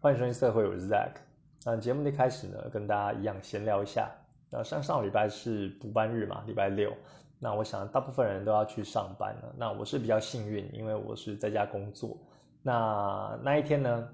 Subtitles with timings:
[0.00, 1.10] 欢迎收听社会，我是 Zack。
[1.64, 4.08] 那节目的开始呢，跟大家一样闲聊一下。
[4.48, 6.92] 那上上礼拜是补班日嘛，礼拜六。
[7.40, 9.52] 那我想大部分人都要去上班了。
[9.56, 12.16] 那我是比较幸运，因为我是在家工作。
[12.62, 14.08] 那那一天呢，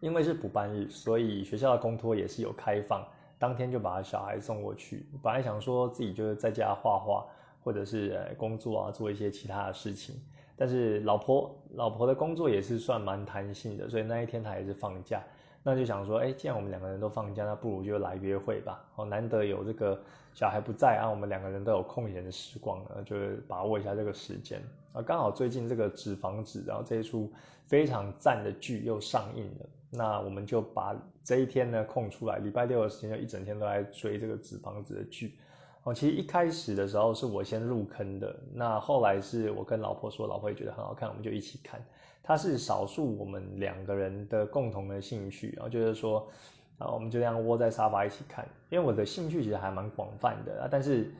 [0.00, 3.02] 因为是补班日，所以学校的公托也是有开放，
[3.38, 5.08] 当天就把小孩送过去。
[5.22, 7.24] 本来想说自己就是在家画画，
[7.64, 10.14] 或者是工作啊，做一些其他的事情。
[10.56, 15.22] 但是老婆老婆的工作也是算蛮弹性的，所以那一天她也是放假，
[15.62, 18.82] 那就想说，哎，既然我们两个人都放假，那不如就来约会吧。
[18.94, 20.00] 哦，难得有这个
[20.32, 25.02] 小孩不在啊，我们两个人都有空闲的时光呢，就是把握一下这个时间啊。
[25.02, 27.30] 刚好最近这个纸房子，然后这一出
[27.66, 35.36] 非常赞的剧又上映了，那我们就把这一天呢空出来，礼拜六的时间就一整天都来追这个纸房子的剧。
[35.86, 41.80] 哦，其实一开始的时候是我先入坑的，那后来是我跟老婆说，老婆也觉得很好看，我们就一起看。
[42.24, 46.28] 它是少数我们两个人的共同的兴趣，然后就是说，
[46.78, 48.44] 啊，我们就这样窝在沙发一起看。
[48.68, 51.14] 因为我的兴趣其实还蛮广泛的，但是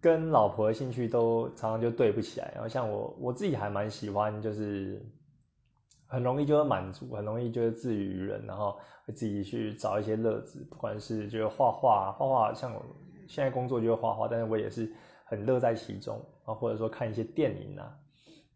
[0.00, 2.50] 跟老婆的兴趣都常常就对不起来。
[2.54, 5.00] 然后像我我自己还蛮喜欢，就是
[6.08, 12.84] 很容易就会满足，很容易就是自娱于人，然后会自己去找一些乐子，不管是就是画画，画画像我。
[13.28, 14.90] 现在工作就是画画，但是我也是
[15.24, 17.94] 很乐在其中啊，或者说看一些电影啊，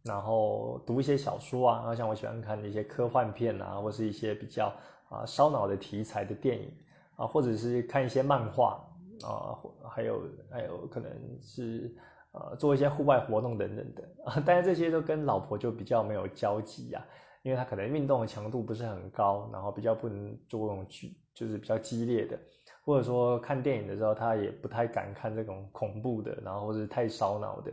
[0.02, 4.72] 然后读一些小说啊，然后像我喜欢看一些科幻片啊，或是一些比较
[5.10, 6.72] 啊烧脑的题材的电影
[7.16, 8.82] 啊，或者是看一些漫画
[9.22, 9.54] 啊，
[9.88, 11.94] 还有还有可能是
[12.32, 17.06] 呃做一些户外活动等等的啊， 但是这些都跟老婆就比较没有交集呀，
[17.42, 22.38] 因为她可能运动的强度不是很高，然后比较不能做那种剧，就是比较激烈的。
[22.84, 27.72] 或者说看电影的时候，他也不太敢看这种恐怖的，然后或者太烧脑的，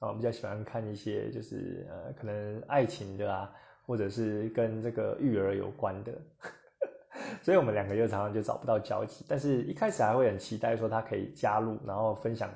[0.00, 3.50] 啊，比较喜欢看一些就是呃可能爱情的啊，
[3.86, 6.12] 或者是跟这个育儿有关的，
[7.40, 9.24] 所以我们两个就常常就找不到交集。
[9.26, 12.50] 但是一开始还会很期待说他可以加入，然后分享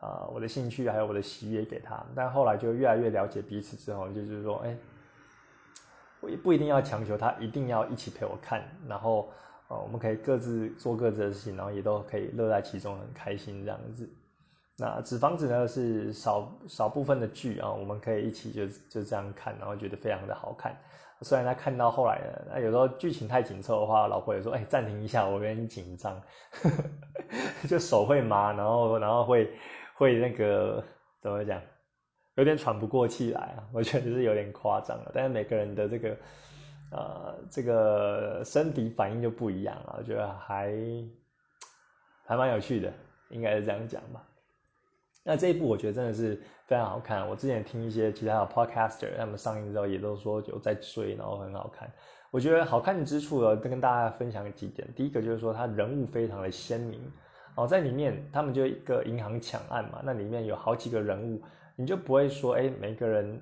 [0.00, 2.04] 啊我的兴趣还有我的喜悦给他。
[2.14, 4.76] 但后来就越来越了解彼此之后，就是说，哎，
[6.20, 9.30] 我也不一定要强求他一定要一起陪我看，然后。
[9.70, 14.10] 啊，我们可以各自做各自的事情，然后也都可以乐在其中，很开心这样子。
[14.76, 20.76] 那纸房子呢是少少部分的剧啊，我们可以一起就就这样看，然后觉得非常的好看。
[21.22, 26.20] 虽然他看到后来呢，那有时候剧情太紧凑的话，老婆也说：“哎，暂停一下，我有点紧张，
[27.68, 29.48] 就手会麻，然后然后会
[29.94, 30.82] 会那个
[31.20, 31.62] 怎么讲，
[32.34, 36.16] 有点喘不过气来啊。”我觉得是有点夸张了，但是每个人的这个。
[36.92, 40.74] 呃，这个身体反应就不一样了，我觉得还
[42.24, 42.92] 还蛮有趣的，
[43.28, 44.26] 应该是这样讲吧。
[45.22, 51.88] 那这一部我觉得真的是非常好看，我之前听一些其他的 podcaster 他们上映之后也都说有在追，然后很好看。
[52.32, 54.88] 我觉得好看之处呢，跟大家分享几点。
[54.96, 57.00] 第一个就是说，它人物非常的鲜明，
[57.54, 61.40] 哦，在里面他们就一个银行抢案嘛，那里面有好几个人物，
[61.76, 63.40] 你就不会说，哎，每个人。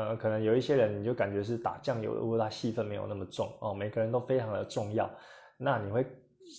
[0.00, 5.10] 呃，可能有一些人你就感觉是打酱油的，如果他戏份没有那么重哦，每个人都非常的重要，
[5.58, 6.06] 那你会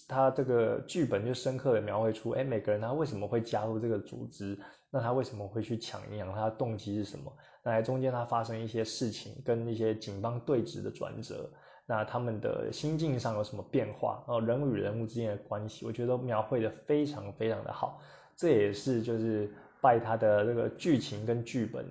[0.07, 4.56] 他这个剧本就深刻的描绘出，哎，每个人他为什么会加入这个组织？
[4.91, 6.35] 那他为什么会去抢银行？
[6.35, 7.34] 他的动机是什么？
[7.63, 11.50] 那中间他发生一些事情，跟一些警方对峙的转折，
[11.88, 14.23] 那他们的心境上有什么变化？
[14.28, 18.00] 哦，人与人物之间的关系，我觉得都描绘的非常非常的好，
[18.35, 21.85] 这也是就是拜他的这个剧情跟剧本。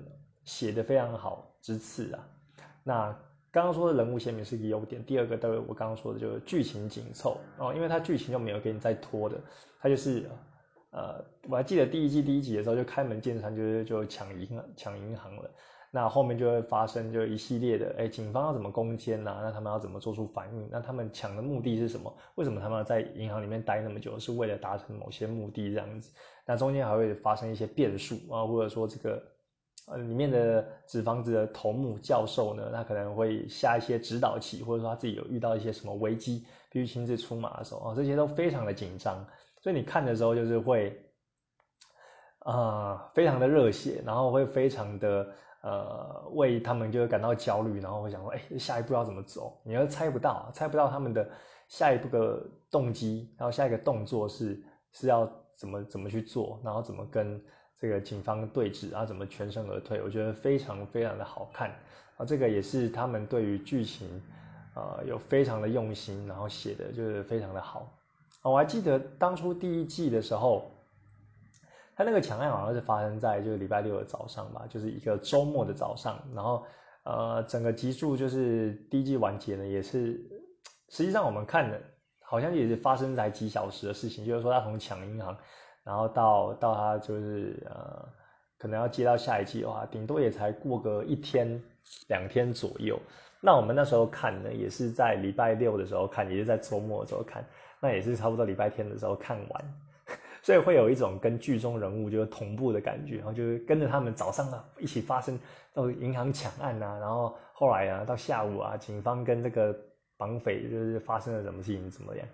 [0.50, 2.28] 写的非常好之次啊，
[2.82, 3.16] 那
[3.52, 9.36] 刚刚说的人物鲜明是一个优点，第二个都我刚刚说的，就是剧情紧凑哦，因为它剧情就没有给你再拖的，
[9.80, 10.28] 它就是
[10.90, 15.48] 呃，我还记得第一季第一集的时候就开门见山就是就抢银抢银行了，
[15.92, 19.38] 那后面就会发生就一系列的，哎，警方要怎么攻坚呐？
[19.40, 20.68] 那他们要怎么做出反应？
[20.68, 22.12] 那他们抢的目的是什么？
[22.34, 24.18] 为什么他们要在银行里面待那么久？
[24.18, 26.10] 是为了达成某些目的这样子？
[26.44, 29.22] 那中间还会发生一些变数啊，或者说这个。
[29.90, 39.26] 呃，里面的纸房子的头目教授呢，他可能会下一些指导棋，或者说他自己有遇到一些什么危机，必须亲自出马的时候，哦，这些都非常的紧张，
[39.60, 40.96] 所以你看的时候就是会，
[42.38, 45.26] 啊，非常的热血，然后会非常的
[45.62, 49.60] 呃为他们就感到焦虑，然后会想说，哎，下一步要怎么走？
[49.64, 51.28] 你又猜不到，猜不到他们的
[51.66, 54.62] 下一步的动机，然后下一个动作是
[54.92, 57.42] 是要怎么怎么去做，然后怎么跟。
[57.80, 60.02] 这个警方对峙啊，怎么全身而退？
[60.02, 61.70] 我觉得非常非常的好看
[62.18, 62.26] 啊！
[62.26, 64.06] 这个也是他们对于剧情，
[64.74, 67.90] 呃，有非常的用心，然后写的就是非常的好！
[68.42, 70.70] 我还记得当初第一季的时候，
[71.96, 76.64] 他那个抢案好像是发生在就是礼拜六的早上吧，就是一个周末的早上，然后
[77.04, 80.20] 呃，整个集数就是第一季完结呢，也是
[80.90, 81.80] 实际上我们看的，
[82.20, 85.36] 好像也是发生在几小时的事情，就是说他从抢银行，
[85.84, 88.08] 然后到到他就是呃，
[88.58, 91.60] 可能要接到下一季的话，顶多也才过个一天
[92.08, 92.98] 两天左右。
[93.40, 97.42] 那我们那时候看呢，也是在礼拜六的时候看，也是在周末的时候看，
[97.80, 99.74] 那也是差不多礼拜天的时候看完，
[100.44, 105.38] 所以会有一种跟剧中人物就是同步的感觉，然后就是跟着他们早上啊一起发生
[105.72, 109.74] 到银行抢案啊，然后后来啊到下午啊，警方跟这个
[110.18, 112.26] 绑匪就是发生了什么事情怎么样，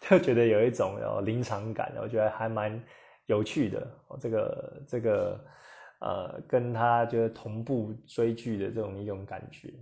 [0.00, 2.82] 就觉得有一种呃临场感，我觉得还蛮
[3.26, 3.86] 有趣的，
[4.18, 5.40] 这个这个
[6.00, 9.72] 呃跟他就是同步追剧的这种一种感觉。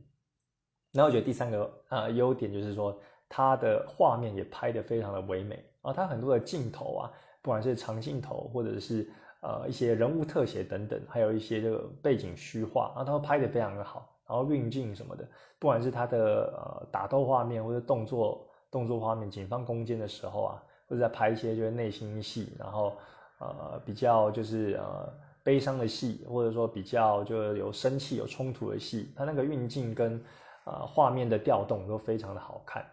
[0.93, 2.99] 然后我觉得第三个呃优点就是说，
[3.29, 7.12] 它的画面也拍得非常的唯美啊，它很多的镜头啊，
[7.43, 9.09] 不管是长镜头或者是
[9.43, 15.29] 呃一些人物特写等等，还有一些这个背景虚化，然后它拍得非常的好，然后运镜什么的，
[15.59, 22.97] 不管是它的呃打斗画面或者动作动作画面，警方攻坚的时候啊，或者在拍一些就是内心戏，然后
[23.38, 25.12] 呃比较就是呃
[25.43, 30.23] 悲伤的戏，或者说比较就有生气有冲突的戏，它那个运镜跟
[30.65, 32.85] 呃，画面的调动都非常的好看。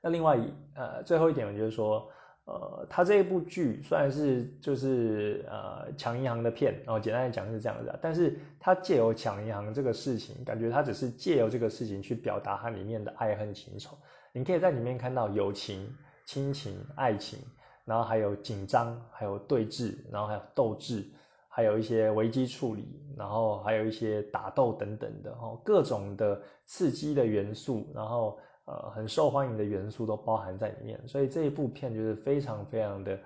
[0.00, 0.38] 那另外，
[0.74, 2.10] 呃，最后一点就是说，
[2.46, 13.94] 呃，它这一部剧虽然是就是呃抢银行的片，然后简单来讲是这样子，但是它借由抢银行这个事情，感觉它只是借由这个事情去表达它里面的爱恨情仇。
[14.32, 15.92] 你可以在里面看到友情、
[16.24, 17.38] 亲情、爱情，
[17.84, 21.04] 然后还有紧张，还有对峙，然后还有斗志。
[21.50, 22.86] 还有一些危机处理，
[23.16, 33.18] 然后还有一些打斗等等的哦，各种的刺激的元素，然后呃很受欢迎的元素都包含在里面，所以这一部片就是非常非常的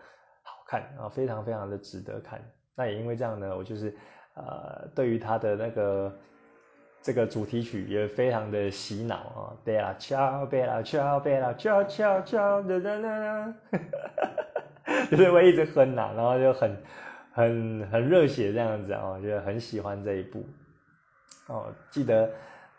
[0.42, 2.42] 好看啊，非常非常的值得看。
[2.74, 3.94] 那也因为这样呢，我就是
[4.32, 6.18] 呃对于它的那个
[7.02, 13.54] 这个主题曲也非常的洗脑啊，贝拉乔贝拉乔贝拉乔乔乔哒哒哒，
[15.10, 16.74] 就是会一直哼呐，然后就很。
[17.34, 20.44] 很很热血这样子啊，我觉得很喜欢这一部
[21.46, 21.72] 哦。
[21.90, 22.30] 记得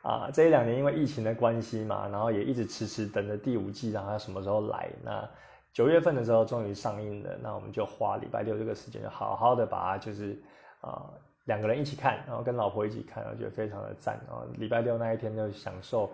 [0.03, 4.91] 啊，这一两年因为疫情的关系嘛，然后也一直迟迟等着第五季，然后什么时候来？
[5.03, 5.27] 那
[5.73, 10.39] 九月份的时候终于上映了，那我们就花礼拜六这个时间，就好好的把它就是
[10.81, 11.01] 啊
[11.45, 14.47] 两个人一起看，然后跟老婆一起看，我觉得非常的赞啊。
[14.57, 16.09] 礼拜六那一天就享受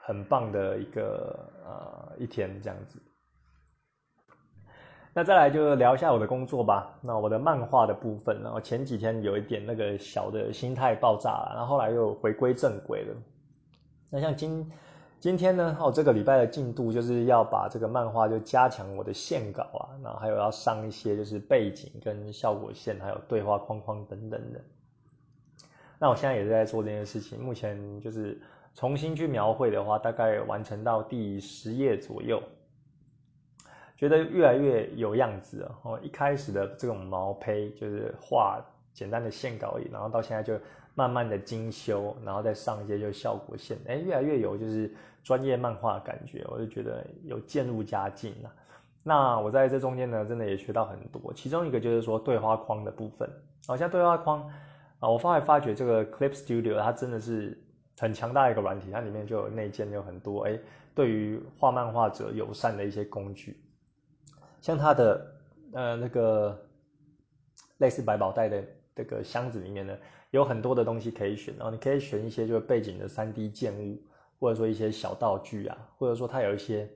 [0.00, 3.00] 很棒的一个呃一天这样子。
[5.16, 6.98] 那再来就聊一下我的工作吧。
[7.00, 13.14] 那我的漫画的部分，然后前几天有一点那个小的心态爆炸了，然后后来又回归正轨了。
[14.10, 14.70] 那像今
[15.20, 24.60] 今天呢，哦，这个礼拜的进度就是要把这个漫画就加强我的线稿啊，然后还有要上一些就是背景跟效果线，还有对话框框等等的。
[26.04, 28.38] 那我现在也是在做这件事情，目前就是
[28.74, 32.42] 重新去描绘的话，大概完成到第十页左右。
[33.96, 35.98] 觉得越来越有样子哦！
[36.02, 38.62] 一开始的这种毛坯就是画
[38.92, 40.60] 简单的线稿而已，然后到现在就
[40.94, 48.52] 慢慢的精修，然后再上一些就效果线，哎，越来越有就是专业漫画感觉，我就觉得有渐入佳境了。
[49.02, 53.26] 那我在这中间呢，真的也学到很多，其中一个就是说对话框的部分，
[53.66, 54.46] 好像对话框
[55.04, 57.62] 啊，我发发觉这个 Clip Studio 它真的是
[57.98, 60.58] 很强大的一个软体，它里面就有内建有很多哎，
[60.94, 63.62] 对于画漫画者友善的一些工具。
[64.62, 65.36] 像它的
[65.74, 66.58] 呃那个
[67.76, 68.64] 类似百宝袋的
[68.96, 69.94] 这个箱子里面呢，
[70.30, 74.02] 有很多的东西可以选，然后你可以选一些就是背景的三 D 建物，
[74.40, 76.88] 或者说一些小道具啊，或者说它有一些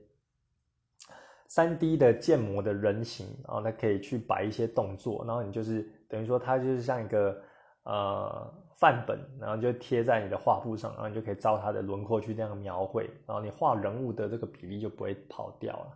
[1.47, 7.39] 三 D 的建模的人形，然后它可以去摆一些动作，然后你就是等于说它就是像一个
[7.83, 15.87] 呃范本，然后就贴在你的画布上，然后你就可以照它的轮廓去这样描绘，然后你画人物的这个比例就不会跑掉了。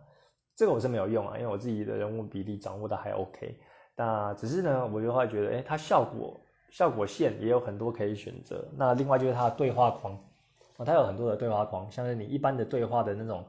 [0.56, 3.58] 这个我是没有用啊，因为我自己的人物比例掌握的还 OK。
[3.96, 8.64] 那只是呢，我就会觉得，哎，它效果效果线也有很多可以选择。
[8.76, 10.14] 那另外就是它的对话框
[10.76, 13.44] 啊，它有很多的对话框，像是你一般的对话的那种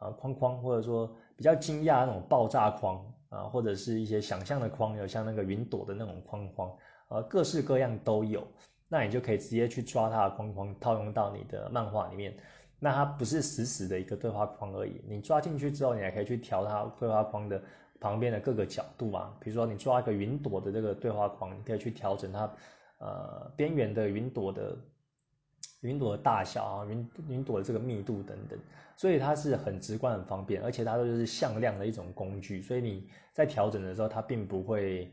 [0.00, 6.72] 呃框框，或者说比较惊讶那种爆炸框啊，或者是一些想象的框，有像那个云朵的那种框框，
[7.08, 8.46] 呃，各式各样都有。
[8.88, 12.34] 那你就可以直接去抓它的框框，套用到你的漫画里面。
[12.80, 17.60] 那它不是死死的一个对话框而已，你抓进去之后，你还可以去调它对话框的
[18.00, 19.36] 旁边的各个角度啊。
[19.40, 22.50] 比如说你抓一个云朵的这个对话框，你可以去调整它，
[22.98, 24.78] 呃，边缘的云朵的
[25.80, 28.58] 云朵的大小啊，云云朵的这个密度等等。
[28.96, 32.62] 所以它是很直观、很方便，而且它都是向量的一种工具。
[32.62, 35.12] 所以你在调整的时候，它并不会，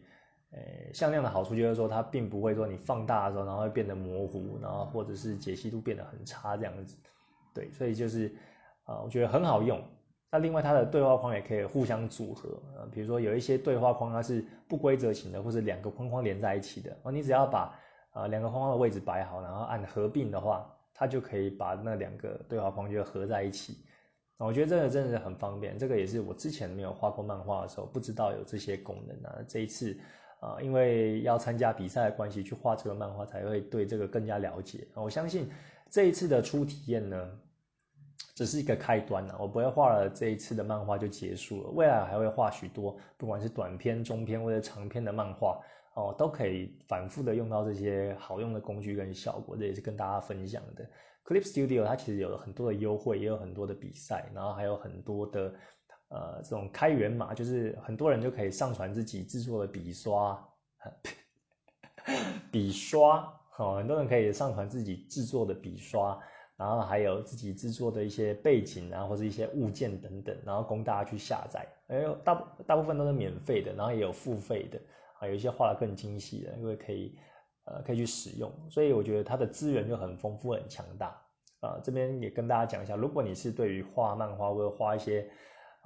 [0.55, 6.95] 呃，向量的好处就是说它并不会说你放大的时候，然后会变得模糊，然后或者是解析度变得很差这样子。
[7.53, 8.33] 对，所以就是，
[8.85, 9.83] 啊，我觉得很好用。
[10.31, 17.77] 那另外它的对话框也可以互相组合，呃，比如说有一些对话框它是不规则型的，或者两个框框连在一起的，哦，你只要把
[18.11, 23.85] 啊两个框框的位置摆好，然后按合并的话，它就可以把那两个对话框就合在一起。
[24.37, 29.39] 我觉得这个真的是很方便，这个也是我之前没有画过漫画的时候不知道有这些功能啊。
[29.47, 29.97] 这一次
[30.45, 34.87] 啊，因为要参加比赛的关系去画这个漫画，才会对这个更加了解。
[34.93, 35.49] 我相信
[35.89, 37.39] 这一次的初体验呢。
[38.33, 45.57] 只是一个开端呢，我不会画了这一次的漫画就结束了，未来还会画许多，不管是短篇、中篇或者长篇的漫画
[45.95, 50.85] 哦，都可以反复的用到这些好用的工具跟效果，这也是跟大家分享的。
[51.25, 55.53] Clip Studio 它其实有很多的优惠，也有很多的比赛，然后还有很多的
[56.15, 60.47] 呃这种开源码，就是很多人就可以上传自己制作的笔刷，
[62.51, 66.17] 笔刷哦，很多人可以上传自己制作的笔刷。
[66.57, 71.67] 然后还有自己制作的一些背景啊，或者一些物件等等，然后供大家去下载。
[71.87, 72.33] 哎，大
[72.65, 74.79] 大部分都是免费的，然后也有付费的
[75.19, 77.13] 啊，有一些画的更精细的，因为可以
[77.65, 78.49] 呃可以去使用。
[78.69, 81.21] 所以我觉得它的资源就很丰富、很强大
[81.59, 81.77] 啊。
[81.83, 85.29] 这边也跟大家讲一下，如果你是对于画漫画或者画一些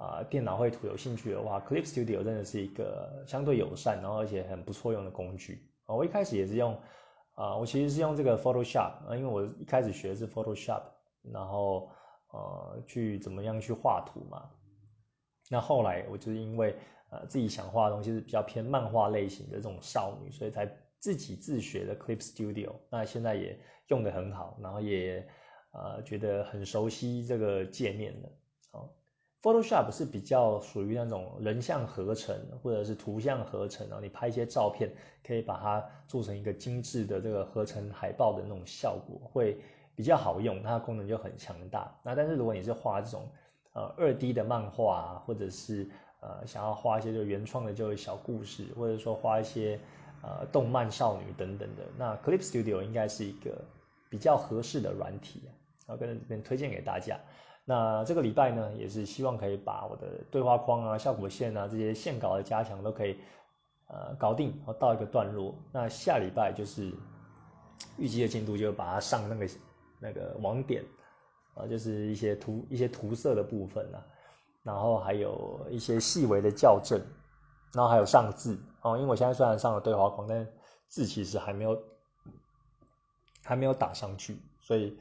[0.00, 5.94] 啊电脑绘图有兴趣的话，Clip Studio 真的是一个相对友善，然后而且很不错用的工具啊。
[5.94, 6.76] 我一开始也是用。
[7.36, 10.82] 啊，我其实是用这个 Photoshop 啊，因为我一开始学的是 Photoshop，
[11.32, 11.88] 然后
[12.32, 14.50] 呃去怎么样去画图嘛。
[15.48, 16.76] 那后来我就是因为
[17.08, 22.72] 呃自己想画的东西是比较偏漫画类型的这种少女，所以才自己自学的 Clip Studio。
[22.90, 25.26] 那现在也用的很好，然后也
[25.72, 28.28] 呃觉得很熟悉这个界面了。
[29.42, 34.90] Photoshop 是比较属于那种人像合成或者是图像合成然后，你拍一些照片，
[35.26, 39.58] 可以把它做成一个精致的这个合成海报的那种效果，会
[39.96, 41.90] 比较好用，它功能就很强大。
[42.02, 43.26] 那但是如果你是画这种
[43.72, 45.88] 呃二 D 的漫画啊，或者是
[46.20, 49.80] 呃想要画一些就原创的就小故事，或者说画一些
[50.22, 53.64] 呃动漫少女等等的，那 Clip Studio 应该是一个
[54.10, 55.40] 比较合适的软体，
[55.86, 57.18] 然后跟这边推荐给大家。
[57.70, 63.16] 那这个礼拜呢，也是希望可以把我的对话框啊、效果线啊这些线稿的加强都可以
[63.86, 65.54] 呃搞定，然后到一个段落。
[65.70, 66.92] 那下礼拜就是
[67.96, 69.48] 预计的进度，就把它上那个
[70.00, 70.84] 那个网点
[71.54, 74.02] 啊，就是一些涂一些涂色的部分啊，
[74.64, 77.00] 然后还有一些细微的校正，
[77.72, 78.96] 然后还有上字哦。
[78.96, 80.44] 因为我现在虽然上了对话框，但
[80.88, 81.80] 字其实还没有
[83.44, 84.98] 还没有打上去，所以。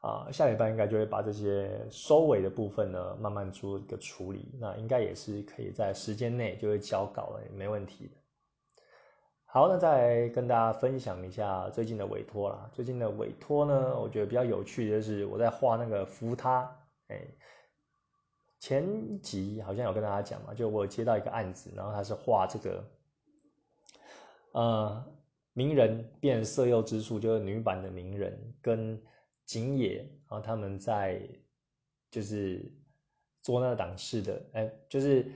[0.00, 4.50] 啊，下礼拜应该就会把这些收尾的部分呢，慢慢做一个处理。
[4.58, 8.12] 那应该也是可以在时间内就会交稿了，也没问题的。
[9.44, 12.70] 好，那再跟大家分享一下最近的委托啦。
[12.72, 16.74] 最近的委托呢，我觉得比较有趣的就是我在画那个扶他。
[17.08, 17.20] 哎，
[18.58, 22.84] 前集好像有跟大家讲嘛，就我接到一个案子，然后他是画这个，
[24.52, 25.04] 呃，
[25.52, 28.98] 名人变色诱之术，就是女版的名人跟。
[29.50, 29.96] 景野，
[30.28, 31.20] 然后他们在
[32.08, 32.72] 就是
[33.42, 35.26] 做那个档事的，哎，就是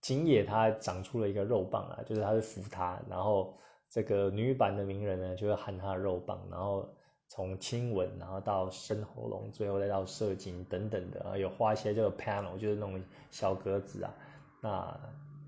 [0.00, 3.56] 景野他长出了一个肉棒啊，就是他是扶他，然后
[3.88, 6.92] 这个女版的名人呢就会喊他的肉棒，然后
[7.28, 14.12] 从亲吻，然后到伸喉咙，最后再到射精等等的啊，有画一些这个 panel，就是那种小格子啊，
[14.60, 15.00] 那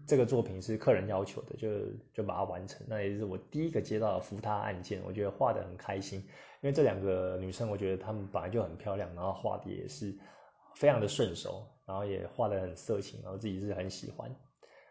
[0.06, 1.68] 这个作品是客人要求的，就
[2.14, 6.20] 就把它完成，那也是我第一个接到的扶他案件，我觉得画的很开心。
[6.62, 10.16] 因为这两个女生，我觉得她们本来就很漂亮，然后画的也是
[10.74, 14.34] 非常的顺手，然后也画的很色情，然后自己是很喜欢。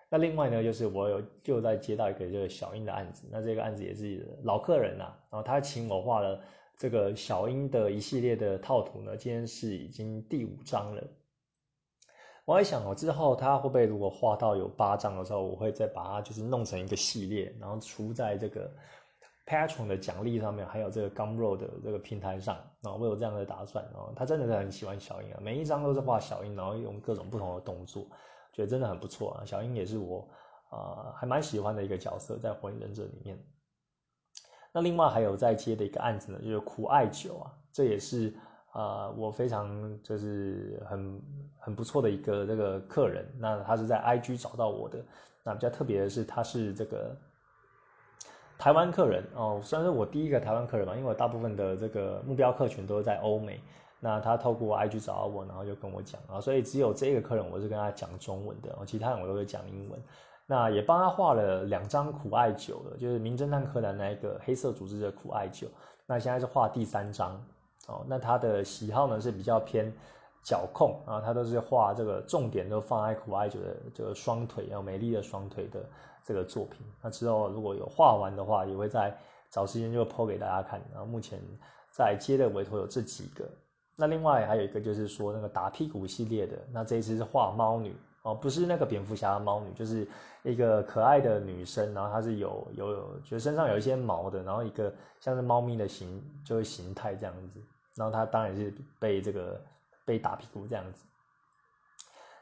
[0.10, 6.42] 那另外呢，就是我有就在接到一个就是小英的案子，那这个案子也是老客人呐，然后他请我画了
[6.78, 11.04] 这个小英的一系列的套图呢，今天是已经第五张了。
[12.46, 18.72] 我在想哦，之后他会不会如果画到有八张的时候，我会再把它就是弄成一个系列，然后出在这个。
[19.48, 24.12] Patron 的奖励上面，还有这个 Gumroad 的这个平台上啊，我有这样的打算哦。
[24.16, 28.08] 他真的是很喜欢小樱啊，每一张都是画小樱，然后用各种不同的动作，
[28.54, 29.46] 觉得真的很不错啊。
[29.46, 30.28] 小樱也是我
[30.72, 33.40] 啊还蛮喜欢的一个角色，在火影忍者里面。
[34.74, 38.36] 那另外还有在接的一个案子呢，就是苦艾酒啊，这也是
[38.76, 41.22] 啊我非常就是很
[41.58, 43.26] 很不错的一个这个客人。
[43.40, 45.00] 那他是在 IG 找到我的，
[45.44, 47.16] 那比较特别的是他是这个。
[48.58, 53.60] 台湾客人哦，算是我第一个台湾客人吧，因为我大部分的这个目标客群都是在欧美。
[54.00, 60.00] 那他透过 IG 找到我，然后就跟我讲啊，所以只有这个客人我是跟他讲中文的，其他人我都是讲英文。
[60.46, 65.68] 那也帮他画了两张苦艾酒了，就是名侦探柯南那一个黑色组织的苦艾酒。
[66.06, 67.44] 那现在是画第三张
[67.88, 68.06] 哦。
[68.08, 69.92] 那他的喜好呢是比较偏
[70.44, 75.84] 脚控啊，他都是画这个重点都放在苦艾酒的这个双腿，然后美丽的双腿的
[76.24, 76.86] 这个作品。
[77.02, 79.18] 那之后如果有画完的话，也会在
[79.50, 80.82] 找时间就剖给大家看。
[80.92, 81.40] 然后目前
[81.90, 83.44] 在接的委托有这几个。
[83.96, 90.06] 那另外还有一个就是说那个打屁股系列的，那这一次是画猫女哦，不是那个蝙蝠侠的猫女，就是
[90.44, 97.62] 一个可爱的女生，然后她是有有有，就身上有一些毛的，然后一个像是猫咪的形，就是形态这样子。
[97.96, 99.62] 然后他当然是被这个
[100.06, 101.06] 被打屁股这样子。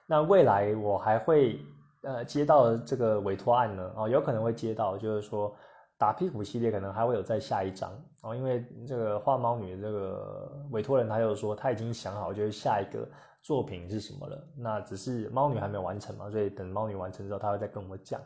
[0.06, 1.60] 那未来我还会
[2.02, 5.56] 呃接到这个委托案呢，哦，有可能会接到，就是说。
[5.96, 7.90] 打屁股系列可能还会有再下一章
[8.22, 13.08] 哦，因为这个画猫女的这个委托人他又说他已经想好就是下一个
[13.42, 18.20] 作品是什么了，那只是猫女还没有完成嘛，所以等猫女完成之后他会再跟我讲。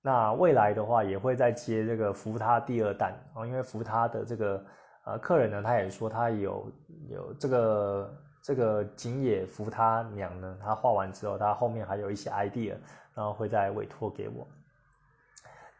[0.00, 4.64] 那未来的话也会再接这个扶他第二弹哦，因为扶他的这个
[5.10, 6.72] 呃客人呢，他也说他有
[7.08, 12.76] 有这个这个景野扶他娘呢，他画完之后他后面还有一些 idea，
[13.14, 14.46] 然后会再委托给我。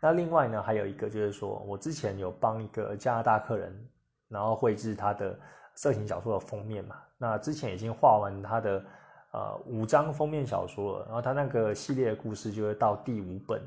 [0.01, 3.89] 那另外呢，还有一个就是说，我之前有帮一个加拿大客人，
[4.29, 5.39] 然后绘制他的
[5.75, 6.97] 色情小说的封面嘛。
[7.19, 8.85] 那之前已经画完他的
[9.33, 13.63] 呃五张封面小说了，然后他那个系列的故事就会到第五本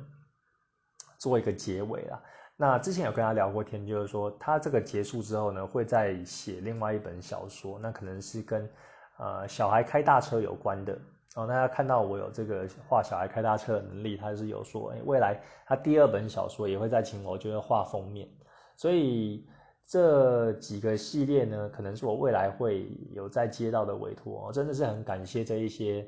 [1.19, 2.21] 做一个结尾了。
[2.55, 8.69] 那之前有跟他聊过天，就是说他这个结束之后呢，会再写另外一本小说，那可能是跟
[9.17, 10.97] 呃小孩开大车有关的。
[11.35, 18.29] 哦，那他看到我有这个画小孩开大车的能力，他是有说，哎，未来他第二本小说也会再请我，就是画封面。
[18.77, 19.47] 所以
[19.87, 24.51] 这几个系列呢，可能是我未来会有在接到的委托。
[24.53, 26.07] 真的是很感谢这一些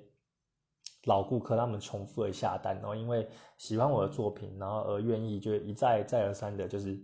[1.06, 7.00] 老顾客，他们重复的下单，然后因为喜欢我的作品，然后而愿意就一再再而三的，就是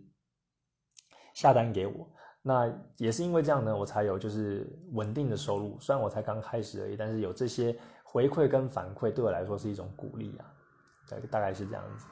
[1.34, 2.08] 下单给我。
[2.42, 5.80] 那也是因为这样呢，我才有就是稳定的收入。
[5.80, 7.76] 虽然我才刚开始而已，但是有这些。
[8.04, 10.44] 回馈跟反馈对我来说是一种鼓励啊，
[11.10, 12.06] 大大概是这样子。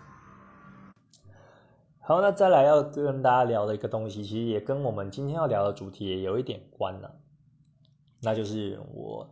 [2.00, 7.14] 好，那再来要跟大家聊的一个东西，其实也跟我们今天要聊的主题也有一点关了，
[8.22, 9.30] 那就是我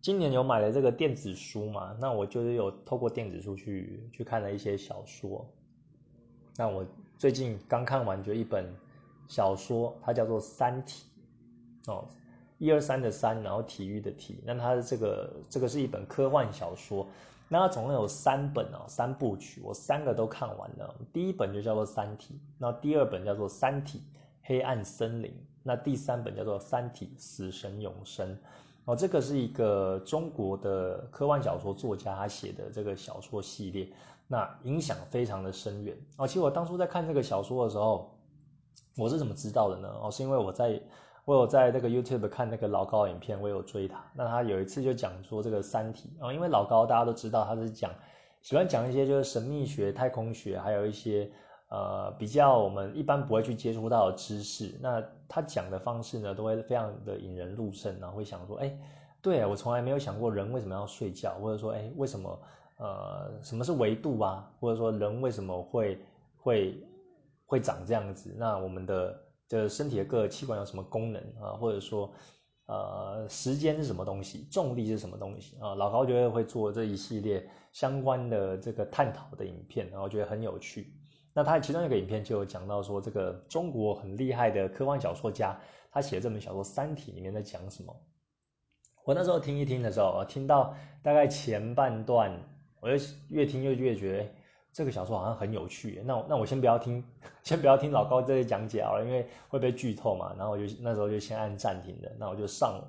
[0.00, 5.46] 今年有买了这个电子书嘛，那我就是有透过电子书去去看了一些小说。
[6.56, 6.86] 那我
[7.18, 8.64] 最近刚看完就一本
[9.28, 11.04] 小说，它叫做《三体》
[11.92, 12.06] 哦。
[12.56, 17.06] 一二三的三，然后体育的体，那它的这个这个是一本科幻小说，
[17.48, 20.94] 那它总共有三本哦，三部曲，我三个都看完了。
[21.12, 24.02] 第一本就叫做《三体》，那第二本叫做《三体：
[24.42, 25.30] 黑暗森林》，
[25.62, 28.28] 那第三本叫做《三体：死神永生》。
[28.84, 33.88] 哦，这个是一个中国的科幻小说作家写的这个小说系列，
[34.26, 35.96] 那影响非常的深远。
[36.16, 38.18] 哦，其实我当初在看这个小说的时候，
[38.96, 39.88] 我是怎么知道的呢？
[40.02, 40.80] 哦，是因为我在。
[41.26, 44.10] 我有在那个 YouTube 看那个老高影片，我有追他。
[44.14, 47.92] 那他有一次就讲说这个《三体》啊，因为老高大家都知道他是讲
[48.40, 51.30] 喜欢讲一些就是神秘学、太空学，还有一些
[51.70, 54.78] 呃比较我们一般不会去接触到的知识。
[54.80, 58.78] 那他讲的方式呢，都会非常的引人入胜，然后会想说，哎，
[59.22, 62.42] 对我从来没有想过人为什么要睡觉，或者说，哎，为什么
[62.76, 65.98] 呃什么是维度啊，或者说人为什么会
[66.36, 66.84] 会
[67.46, 68.34] 会长这样子？
[68.38, 69.18] 那我们的。
[69.50, 71.58] 的身体的各个器官有什么功能啊？
[71.58, 72.08] 或者说，
[72.66, 74.46] 呃，时间是什么东西？
[74.48, 75.74] 重力是什么东西啊？
[75.74, 80.94] 老高觉得会做这一系列相关的这个探讨的影片，然后觉得很有趣。
[81.32, 85.58] 那他其中一个影片就有讲到说，这个中国很厉害的科幻小说家，
[85.90, 87.94] 他写的这本小说《三体》里面在讲什么？
[89.04, 92.32] 我那时候听一听的时候，听到大概前半段，
[92.80, 94.26] 我就越听就越觉得。
[94.72, 97.04] 这个小说好像很有趣，那那我先不要听，
[97.42, 100.32] 先不要听老高这些讲解好了，因为会被剧透嘛。
[100.38, 102.80] 然后我就那时候就先按暂停的，那我就上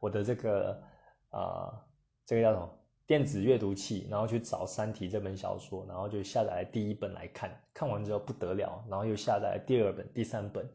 [0.00, 0.82] 我的这个
[1.28, 1.84] 啊，
[2.24, 2.77] 这个叫什么
[3.08, 10.70] 电子阅读器，然后去找《三体》这本小说，然后就下载第一本来看，看完之后不得了，然后又下载第二本、第三本，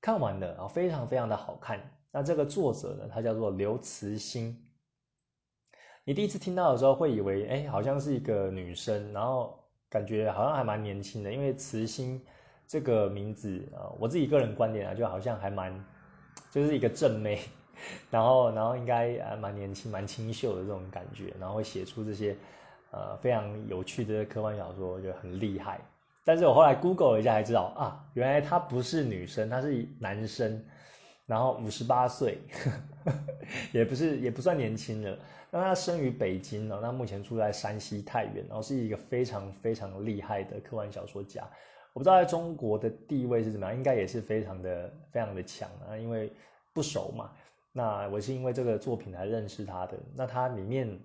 [0.00, 1.80] 看完了啊，非常非常的好看。
[2.10, 4.62] 那这个作者呢，他叫做刘慈欣。
[6.04, 9.58] 你第一次听到的时候会以为，哎，好像是一个女生，然后。
[9.92, 12.18] 感觉好像还蛮年轻的，因为慈心
[12.66, 15.84] 这个名字啊，我自己个人观点啊，就好像还蛮
[16.50, 17.38] 就是一个正妹，
[18.10, 22.36] 然后然后应该还蛮年轻、蛮清秀的这种感觉，然后会写出这些
[22.90, 25.80] 呃非常有趣的科幻小说，我觉得很厉害。
[26.24, 30.64] 但是我后来 Google 了一下才知道啊，原来他不是女生，他是男生，
[31.26, 32.38] 然后五十八岁，
[33.72, 35.18] 也不是也不算年轻了。
[35.50, 41.42] 那他生于北京呢，那目前住在山西太原，然后是一个非常非常厉害的科幻小说家。
[41.92, 46.32] 我不知道在中国的地位是怎么样，应该也是非常的非常的强啊，因为
[46.72, 47.32] 不熟嘛。
[47.72, 49.98] 那我是因为这个作品才认识他的。
[50.14, 51.00] 那他里面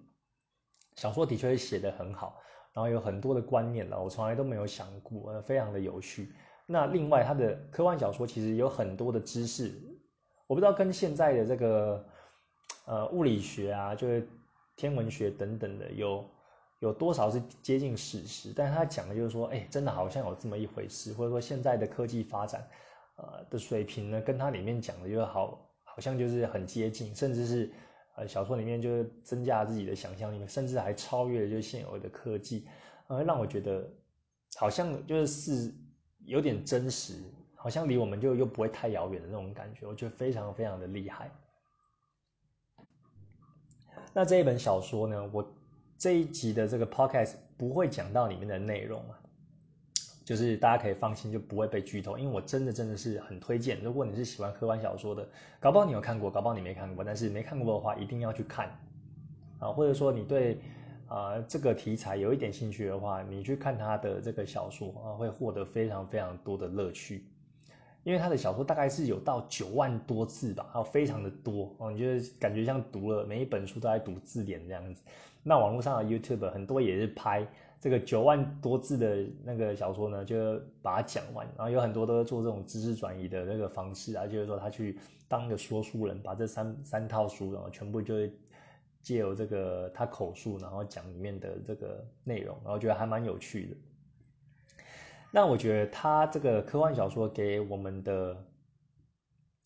[0.95, 2.39] 小说的确写得很好，
[2.73, 6.34] 然后有很多的观念了，我从来都没有想过，非常的有趣。
[6.65, 9.71] 那另外他的科幻小说其实有很多的知识，
[10.47, 12.06] 我不知道跟现在的这个
[12.86, 14.27] 呃物理学啊，就是
[14.75, 16.30] 天文学等等的有。
[16.80, 18.53] 有多少是接近史实？
[18.56, 22.69] 但是他讲的就是说，哎，真的好像有这么一回事，或者说现在的科技发展，
[23.15, 25.66] 呃的水平呢，跟他里面讲的就好，
[25.97, 27.71] 好像就是很接近，甚至是
[28.17, 32.67] 呃小说里面就是增加自己的想象力，甚至还超越了就现有的科技，
[33.07, 33.91] 呃，让我觉得
[34.57, 35.73] 好像就是是
[36.23, 37.15] 有点真实，
[37.55, 41.31] 好像离我们就又不会太遥远的那种感觉，我觉得非常非常的厉害。
[44.13, 45.51] 那这一本小说呢，我。
[45.99, 49.19] 这一集的这个 podcast 不会讲到里面的内容啊，
[50.28, 52.18] 就是大家可以放心，就不会被剧透。
[52.18, 55.26] 因为我真的真的是很推荐，如果你是喜欢科幻小说的，
[55.58, 58.78] 搞不好你有看过，搞不好你没看过，但是没看过的话，一定要去看
[59.58, 59.70] 啊。
[59.70, 60.60] 或者说你对
[61.08, 67.24] 啊这个题材有一点兴趣的话，你去看他的这个小说啊，会获得非常非常多的乐趣。
[68.04, 72.06] 因为他的小说大概是有到九万多字吧，还有非常的多哦，你就
[72.38, 75.02] 感觉像读了每一本书都在读字典这样子。
[75.42, 77.48] 那网络上的 YouTube 很多也是拍
[77.80, 81.48] 这个九万多字的那个小说呢，就把它讲完。
[81.56, 88.36] 然后有很多都是做这种知识转移的那个方式啊，就是说他去当一个说书人，把这三三套书然后全部就是
[89.02, 93.76] 借由这个他口述，然后讲里面的这个内容，然后觉得还蛮有趣的。
[95.32, 98.38] 那我觉得他这个科幻小说给我们的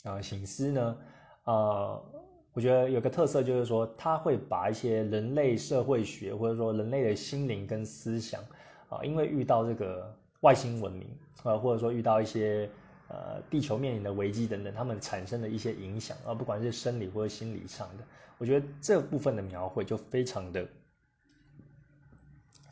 [0.03, 0.97] 啊醒思呢，
[1.45, 2.10] 呃。
[2.53, 8.43] 我觉得有个特色就是说，他会把一些人类社会学或者说人类的心灵跟思想
[8.89, 11.07] 啊，因为遇到这个外星文明
[11.43, 12.69] 啊，或者说遇到一些
[13.07, 18.03] 呃地球面临的危机等等，他们产生的一些影响啊，不管是生理或者心理上的，
[18.37, 20.67] 我觉得这部分的描绘就非常的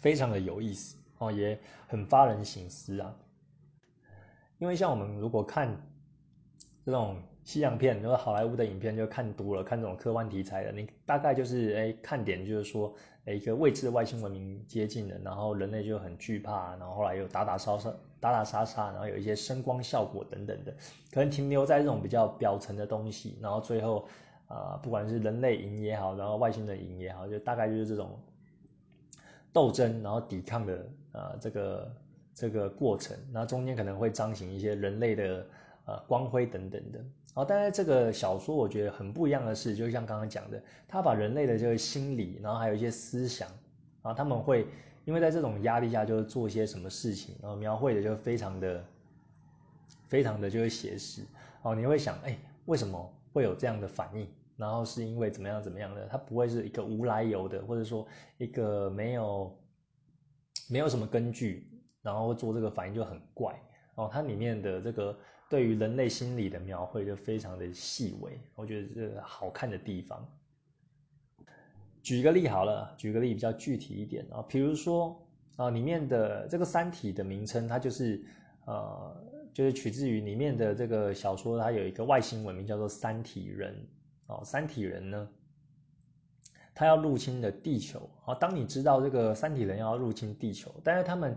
[0.02, 3.16] 非常的有意思哦，也很发人省思啊。
[4.58, 5.74] 因为像我们如果看
[6.86, 7.16] 这种。
[7.50, 12.94] 西洋片，就是好莱坞的影片，就看多了，看这种科幻题材的，你大概就是哎，看点就是说，
[13.26, 20.72] 哎，一个未知的外星文明接近了，然后人类就很惧怕，然后后来又打打杀杀，打打杀杀，然后有一些声光效果等等的，
[21.12, 24.08] 可能停留在这种比较表层的东西，然后最后
[24.48, 28.20] 啊，不管是人类赢也好，然后外星人赢也好，就大概就是这种
[29.52, 31.92] 斗争，然后抵抗的啊这个
[32.36, 35.48] 这个过程，那中间可能会彰显一些人类的
[35.88, 37.04] 呃光辉等等的。
[37.36, 43.48] 哦，但是这个小说我觉得很不一样的是，就像刚刚讲的，他把人类的这个心理，然后还有一些思想，
[44.02, 44.68] 啊，他们会
[45.06, 48.84] 因为在这种压力下，就是做一些什么事情，然后描绘的就非常的、
[50.08, 51.24] 非常的就是写实。
[51.62, 54.28] 哦，你会想，哎，为什么会有这样的反应？
[54.58, 56.08] 然后是因为怎么样怎么样的？
[56.08, 58.06] 它不会是一个无来由的，或者说
[58.38, 59.58] 一个没有
[60.68, 61.70] 没有什么根据，
[62.02, 63.58] 然后做这个反应就很怪。
[63.96, 65.16] 哦，它里面的这个。
[65.50, 70.24] 对于人类心理的描绘就非常的细微，我觉得这好看的地方。
[72.04, 78.24] 举个例好了，举个例比较具体一点啊，比如说啊，里面的这个《三体》的名称，它就是
[78.66, 83.88] 呃，就是取自于里面的这个小说，它有一个外星文明叫做三体人
[84.28, 85.28] 哦，三体人呢，
[86.76, 88.36] 他要入侵的地球啊。
[88.36, 91.36] 当你知道这个三体人要入侵地球，但是他们。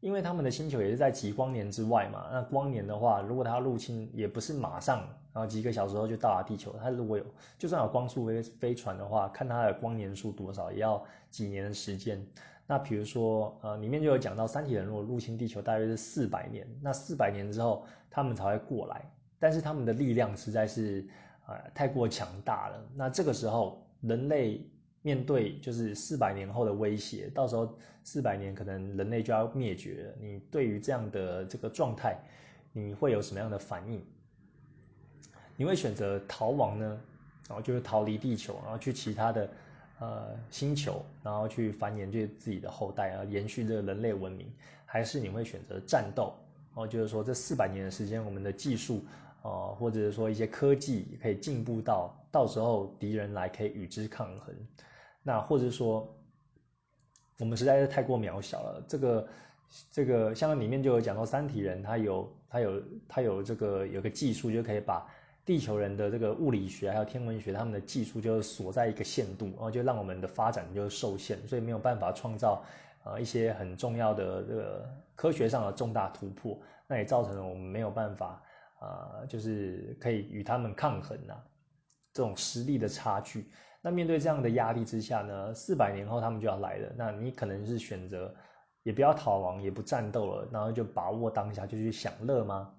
[0.00, 5.00] 因为他们的星球也是在几光年之外嘛，那光年的话，如果它入侵，也不是马上，
[5.32, 6.74] 然后几个小时后就到达地球。
[6.82, 7.24] 它如果有，
[7.58, 12.26] 就算有光速飞飞船的话，看它的光年数多少，也要几年的时间。
[12.66, 16.66] 那比如说，呃，里面就有讲到，三体人如果入侵地球，大约是四百年。
[16.80, 19.04] 那四百年之后，他们才会过来，
[19.38, 21.06] 但是他们的力量实在是，
[21.46, 22.82] 呃，太过强大了。
[22.94, 24.66] 那这个时候，人类。
[25.02, 30.14] 面对就是四百年后的威胁，到时候四百年可能人类就要灭绝了。
[30.20, 32.18] 你对于这样的这个状态，
[32.72, 34.02] 你会有什么样的反应？
[35.56, 37.00] 你会选择逃亡呢？
[37.48, 39.50] 然后就是逃离地球，然后去其他的
[39.98, 44.46] 呃星球，然后去繁衍这自己的后代啊，延续这个人类文明，
[44.86, 46.32] 还是你会选择战斗？
[46.72, 49.02] 然后，就是说这四百年的时间，我们的技术
[49.42, 54.54] 哦，或者是说一些科技可以进步到，到时候敌人来可以与之抗衡。
[55.22, 56.08] 那或者说，
[57.38, 58.84] 我们实在是太过渺小了。
[58.88, 59.28] 这个
[59.92, 65.06] 这个，像里面就有讲到，三体人他有他有他有这个有个技术，就可以把
[65.44, 72.62] 地球人的这个物理学还有天文学他们的技术，就锁在一个限度，然后就让我们的发展就受限，所以没有办法创造
[73.04, 76.58] 呃一些很重要的这个科学上的重大突破。
[76.86, 78.42] 那也造成了我们没有办法
[78.80, 81.40] 啊，就是可以与他们抗衡呐。
[82.12, 83.48] 这种实力的差距。
[83.82, 88.34] 那面对这样的压力之下呢，四百年后他们就要来了，那你可能是选择
[88.82, 92.74] 也不要逃亡，也不战斗了，然后就把握当下，就去享乐吗？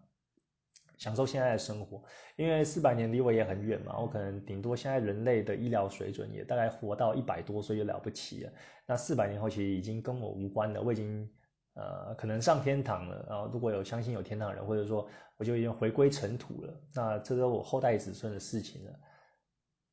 [0.98, 2.04] 享受现在的生活，
[2.36, 8.52] 因为四百年离我也很远嘛，我可能顶多现在人类的医疗水准也大概活到一百多岁就了不起了。
[8.86, 11.28] 那四百年后其实已经跟我无关了，我已经
[11.74, 13.26] 呃可能上天堂了。
[13.28, 18.92] 然后如果有相信有天堂人，或者说我就已经回归尘土了，那这是我后代子孙的事情了。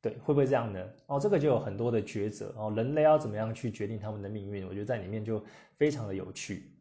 [0.01, 0.85] 对，会不会这样呢？
[1.07, 4.65] 哦，这个就有很多的抉择哦，人类要怎么样去决定他们的命运？
[4.67, 5.43] 我觉得在里面就
[5.77, 6.71] 非常的有趣。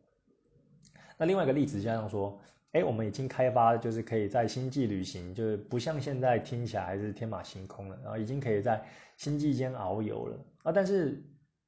[1.17, 2.41] 那另外一个例子，就像说。
[2.73, 8.85] 哎，我们已经开发，就是可以在星际旅行，就是不像现在听起来还是天马行空了，然后已经可以在
[9.17, 10.71] 星际间遨游了啊。
[10.71, 11.19] 但是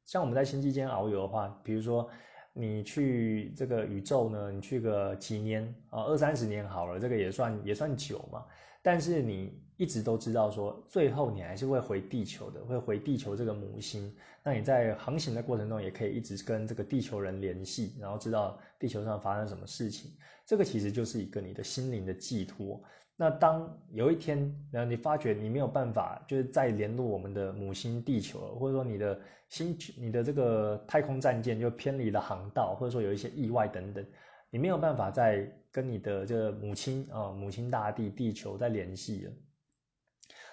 [0.04, 2.06] 像我们在星际间遨游的话，比如说
[2.52, 8.44] 你去这个宇宙呢，你去个几年啊，二三十年好了，这个也算也算久嘛。
[8.82, 14.14] 但是你一直都知道说，最后你还是会回地球的，会回地球这个母星。
[14.44, 20.10] 那你在航行的过程中，也可以一直跟这个地球人联系，然后知道地球上发生什么事情。
[20.44, 22.78] 这个其实就是一个你的心灵的寄托。
[23.16, 34.04] 那当有一天，然后你发觉你没有办法，就是再联络我们的母星地球，或者说你的星、你的这个太空战舰就偏离了航道，或者说有一些意外等等。
[34.50, 39.32] 你没有办法再跟你的这个母亲啊，母亲大地地球再联系了。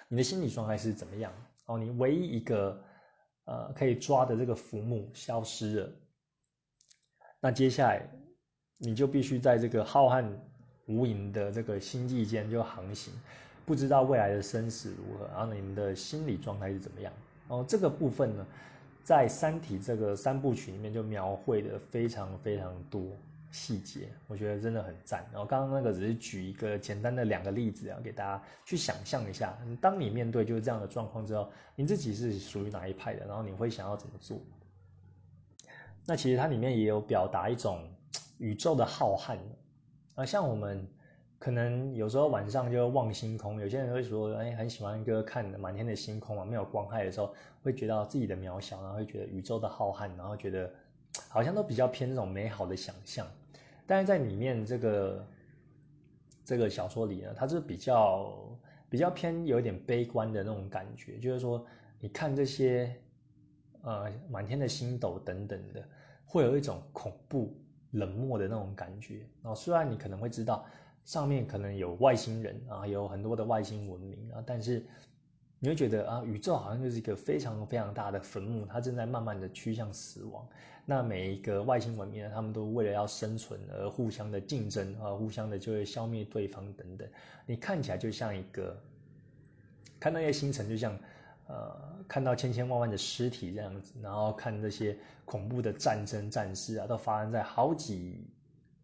[0.08, 1.32] 你的心理状态是怎么样？
[1.66, 2.82] 哦，你唯一一个
[3.44, 5.92] 呃可以抓的这个浮木消失了，
[7.40, 8.08] 那接下来
[8.78, 10.26] 你就必须在这个浩瀚
[10.86, 13.12] 无垠的这个星际间就航行，
[13.66, 17.12] 不知道未来的生死如何，然后你们的心理状态是怎么样？
[17.48, 18.46] 哦，这个部分呢，
[19.04, 23.02] 在《三体》这个三部曲里面就描绘的非常非常多。
[23.50, 25.26] 细节我觉得真的很赞。
[25.32, 33.26] 然后刚刚那个只是举一个简单的两个例子，然后给大家去想象一下，当你面对就是这样的状况之后，你自己是属于哪一派的？
[33.26, 34.38] 然后你会想要怎么做？
[36.04, 37.88] 那其实它里面也有表达一种
[38.38, 39.38] 宇宙的浩瀚
[40.14, 40.86] 啊，像我们
[41.38, 50.70] 可能有时候晚上就望星空，有些人会说，哎，很喜欢一个看满天的星空啊，没有光害的时候，会觉得自己的渺小，然后会觉得宇宙的浩瀚，然后觉得。
[51.30, 53.26] 好像都比较偏这种美好的想象，
[53.88, 55.26] 但是在里面这个
[56.44, 58.58] 这个小说里呢，它是比较
[58.90, 61.66] 比较偏有一点悲观的那种感觉，就是说
[61.98, 62.94] 你看这些
[63.82, 65.82] 呃满天的星斗等等的，
[66.26, 67.56] 会有一种恐怖
[67.92, 69.26] 冷漠的那种感觉。
[69.42, 70.66] 然后虽然你可能会知道
[71.04, 74.84] 上面可能有外星人啊，有很多的外星文明啊，但是。
[75.60, 80.46] 你会觉得啊，宇宙好像就是一个非常非常大的坟墓，它正在慢慢的趋向死亡。
[80.86, 87.08] 那每一个外星文明呢，他们都为了要生存而互相的竞争啊，互相的就会消灭对方等等。
[87.44, 88.80] 你看起来就像一个，
[89.98, 90.96] 看那些星辰，就像
[91.48, 98.24] 呃，看到千千万万的尸体这样子，然后看那些恐怖的战争战事啊，都发生在好几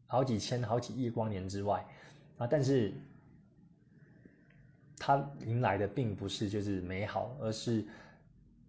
[0.08, 1.86] 好几千好几亿光年之外
[2.38, 2.92] 啊，但是。
[4.98, 7.84] 他迎来的并不是就是美好，而是，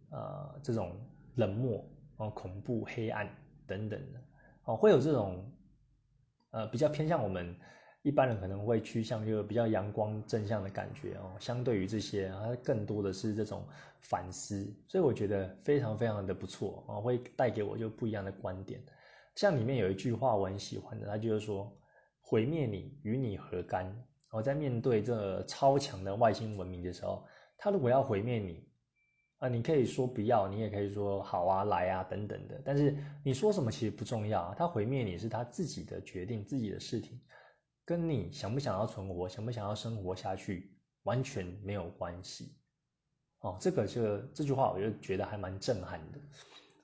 [0.09, 0.95] 呃，这种
[1.35, 1.85] 冷漠、
[2.17, 3.29] 哦恐怖、黑暗
[3.67, 4.19] 等等的，
[4.65, 5.51] 哦，会有这种，
[6.51, 7.55] 呃，比较偏向我们
[8.01, 11.35] 一般人可能会趋向就比较阳光正向的感觉哦。
[11.39, 13.65] 相对于这些，它更多的是这种
[14.01, 18.79] 反思，所以我觉得非常非常的不错啊，会带给我就不一样的观点。
[19.35, 21.75] 像里面有一句话我很喜欢的，他就是说
[22.21, 23.91] ：“毁灭你，与你何干？”
[24.35, 27.25] 我在面对这超强的外星文明的时候，
[27.57, 28.67] 他如果要毁灭你，
[29.37, 32.61] 啊，你可以说不要，你也可以说好啊，来啊，等等的。
[32.65, 32.93] 但是
[33.23, 37.17] 你说什么其实不重要，他毁灭你是他自己的决定，自己的事情，
[37.85, 40.69] 跟你想不想要存活，想不想要生活下去
[41.03, 42.57] 完全没有关系。
[43.39, 46.19] 哦，这个就这句话，我就觉得还蛮震撼的。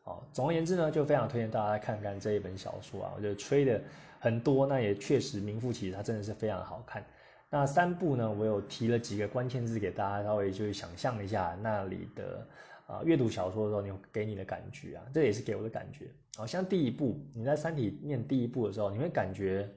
[0.05, 3.81] 哦，总而言之呢，就非常推荐大家看看这一本小说啊，我觉得吹的
[4.19, 7.05] 很多，那也确实名副其实，它真的是非常好看。
[7.53, 8.31] 那三部呢？
[8.31, 12.47] 我有提了几个关键字给大家，稍微就是想象一下那里的
[12.87, 16.09] 啊，阅读小说的时候，你给你的感觉啊，这也是给我的感觉。
[16.37, 19.69] 好像第一部你在《三体》念第一部的时候，你会感觉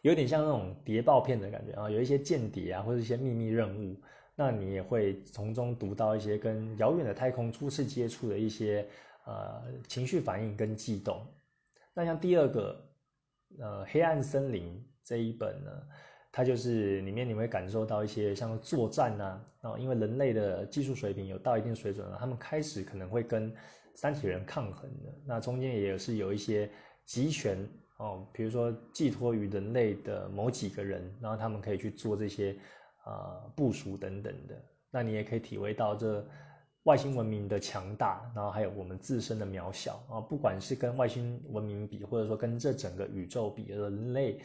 [0.00, 4.00] 有点像那种谍报片的感觉啊，有一些间谍啊，或者一些秘密任务，
[4.34, 8.88] 那你也会从中读到一些跟遥远的太空初次接触的一些
[9.26, 11.26] 呃情绪反应跟悸动。
[11.92, 12.88] 那像第二个
[13.58, 15.70] 呃《黑暗森林》这一本呢？
[16.38, 23.52] 它就是里面你会感受到一些像作战呐，啊，因为人类的技术水平有到一定水准了，他们开始可能会跟
[23.96, 25.12] 三体人抗衡的。
[25.26, 26.70] 那中间也是有一些
[27.04, 27.58] 集权
[27.96, 32.54] 哦，比如说寄托于人类的某几个人，然后他们可以去做这些
[33.02, 34.54] 啊部署等等的。
[34.92, 36.24] 那你也可以体会到这
[36.84, 40.20] 外星文明的强大，然后还有我们自身的渺小啊。
[40.20, 44.40] 不管是跟外星文明比，或者说跟这整个宇宙比，人类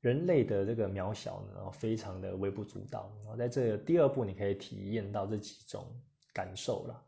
[0.00, 3.12] 人类的这个渺小呢，非常的微不足道。
[3.24, 5.86] 然后在这第二步，你可以体验到这几种
[6.32, 7.04] 感受了。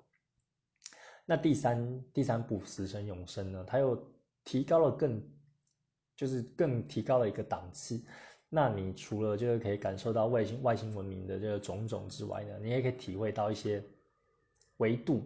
[1.25, 3.97] 那第三第三步死神永生呢，它又
[4.45, 5.23] 提高了更，
[6.17, 8.03] 就是更提高了一个档次。
[8.49, 13.83] 那你除了就是可以感受到外星外星文明的这个种种之外呢，你也可以体会到一些
[14.77, 15.25] 维度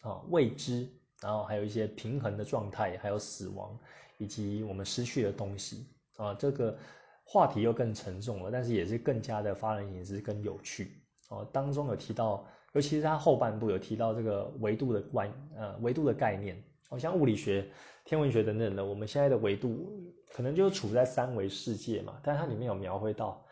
[0.00, 0.88] 啊未知，
[1.20, 3.78] 然后还有一些平衡的状态，还有死亡
[4.16, 5.86] 以及我们失去的东西
[6.22, 6.34] 啊。
[6.38, 6.76] 这个
[7.24, 11.48] 话题又更沉重了，但是也是更加的发人深思跟有趣哦。
[11.52, 17.66] 当中有提到，尤其是它后半部有提到这个维度的观呃维度的概念，好像物理学。
[18.04, 23.46] 天文学等等的，我们现在的维度可能就处在三维世界嘛，但它里面有描绘到，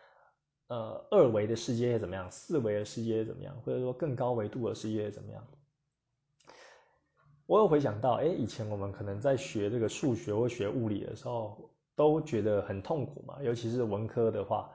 [0.67, 5.47] 呃，二维的世界怎么样，四维的世界怎么样，或者说更高维度的世界怎么样？
[7.45, 14.69] 我有回想到，哎，以前我们可能在学这个数学或学物理的时候，都觉得很痛苦嘛，尤其是文科的话，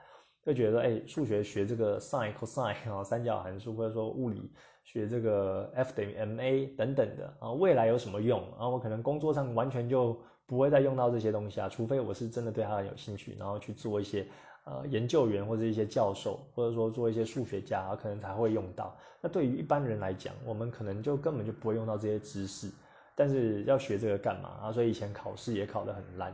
[0.44, 4.52] 就觉得，哎，数学学这个 sin、cosine 啊， 三角函数，或者说物理。
[4.88, 8.68] 学这个 F 等于 ma 等等的啊，未来有什么用啊？
[8.68, 14.24] 我可能工作上完全就不会再用到这些东西啊，除非我是真的对它很有兴趣，然后去做一些
[14.64, 18.96] 呃研究员或者一些教授，或者说做一些数学家，可能才会用到。
[19.20, 22.70] 那对于一般人来讲，我们可能就根本就不会用到这些知识。
[23.16, 24.72] 但是要学这个干嘛啊？
[24.72, 26.33] 所以以前考试也考得很烂。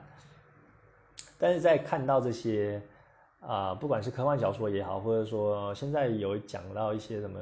[1.38, 2.82] 但是在看到这些
[3.40, 7.38] 啊，不管是科幻小说也好，或者说现在有讲到一些什么。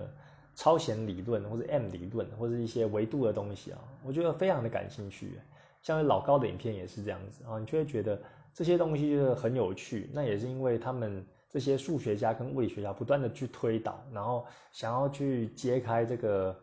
[0.57, 5.41] 超弦理论或者 M 理论或者一些维度的东西啊，我觉得非常的感兴趣。
[5.81, 8.21] 像老高的影片也是这样子啊，你就会觉得
[8.53, 10.11] 这些东西就是很有趣。
[10.13, 16.55] 那也是因为他们这些数学家跟物理学家不断的去推导，然后想要去揭开这个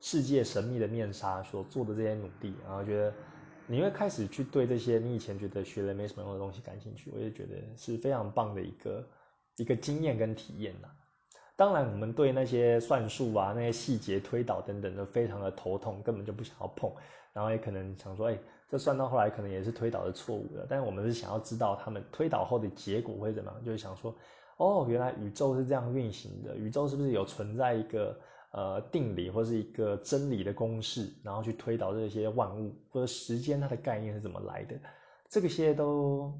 [0.00, 3.12] 世界神秘的面纱所做的这些努力，然后觉得
[3.66, 7.10] 你会开始去对这些你以前觉得学了没什么用的东西感兴趣。
[7.14, 9.08] 我也觉得是非常棒的一个
[9.56, 10.88] 一个经验跟体验呐。
[11.56, 16.92] 当然，我们对那些算术啊、那些细节推导等等都非常的头痛，根本就不想要碰。
[17.32, 20.66] 然后也可能想说，哎，这算到后来可能也是推导的错误的。
[20.68, 24.14] 但是我们是想要知道他们推导后的结果会怎么样，就是想说，
[24.56, 28.18] 哦，原来宇宙是这样运行的，宇宙是不是有存在一个
[28.54, 34.74] 呃定理或是一个真理的公式，然后去推导这些万物或者时间它的概念是怎么来的？
[35.28, 36.32] 这个些都，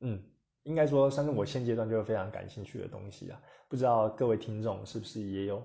[0.00, 0.22] 嗯。
[0.66, 3.40] 应该说，算是我现阶段就非常感兴趣的东西啊。
[3.68, 5.64] 不知道各位听众是不是也有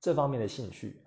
[0.00, 1.02] 这方面的兴趣？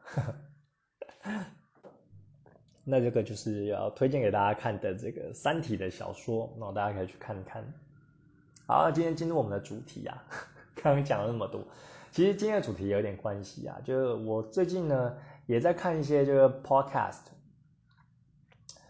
[2.85, 7.65] 那这个就是要推荐给大家看的这个《三体》的小说，那大家可以去看看。
[8.67, 10.23] 好，今天进入我们的主题啊，
[10.77, 11.65] 刚刚讲了那么多，
[12.11, 17.21] 其实今天的主题有点关系啊，就是我最近呢也在看一些这个 podcast。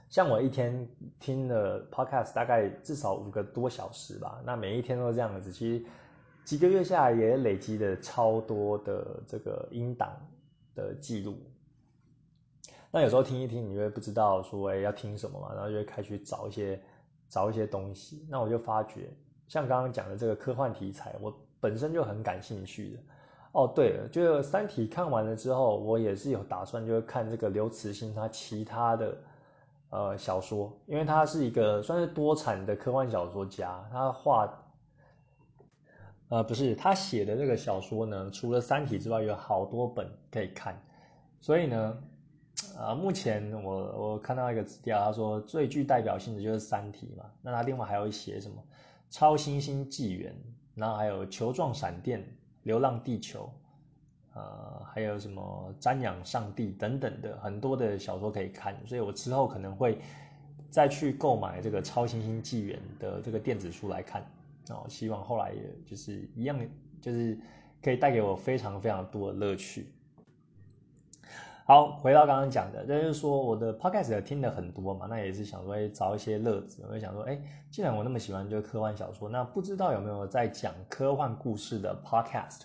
[0.10, 5.86] 像我一天听的 podcast 大概至少五个多小时吧，那每一天都这样子，其实
[6.44, 10.12] 几个月下来也累积的超多的这个音档
[10.74, 11.38] 的记录。
[12.90, 16.82] 那有时候听一听，你会不知道说要听什么嘛，然后就会开始找一些
[17.30, 18.26] 找一些东西。
[18.30, 19.14] 那我就发觉，
[19.48, 23.00] 像刚刚讲的这个科幻题材，我本身就很感兴趣的。
[23.54, 29.18] 哦，对了，就《三体》看完了之后，我也是有打算，就是看这个刘慈欣他其他的。
[29.94, 34.50] 呃，小说，因为他是一个算是多产的科幻小说家，他画，
[36.30, 40.82] 呃，不是他写的这个小说呢，除了《三体》之外，有好多本可以看，
[41.42, 42.02] 所以呢，
[42.78, 43.74] 啊，目前我
[44.14, 48.64] 我看到一个资料，他说最具代表性的就是《三体》嘛，那他另外还有写什么
[49.14, 50.34] 《超新星纪元》，
[50.82, 52.20] 然后还有《球状闪电》
[52.64, 53.46] 《流浪地球》。
[54.34, 60.00] 呃，还有什么瞻仰上帝等等的很多的小说可以看，所以我之后可能会
[60.70, 64.26] 再去购买这个《超新星纪元》的这个电子书来看，
[64.70, 66.58] 哦，希望后来也就是一样，
[67.02, 67.38] 就是
[67.84, 69.88] 可以带给我非常非常多的乐趣。
[71.64, 77.40] 好，回到刚刚讲的，就是说我的 podcast 听的很多嘛，那也是想说找一些乐子，我就想说，哎，
[77.70, 82.62] 既然我那么喜欢就科幻小说，那不知道有没有在讲科幻故事的 podcast？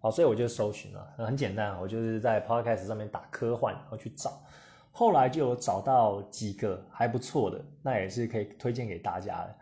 [0.00, 4.42] 好，所以我就搜寻了，很简单，我就是在 Podcast 上面打科幻，然后去找，
[4.90, 9.54] 后来就有找到几个还不错的，那也是可以推荐给大家的。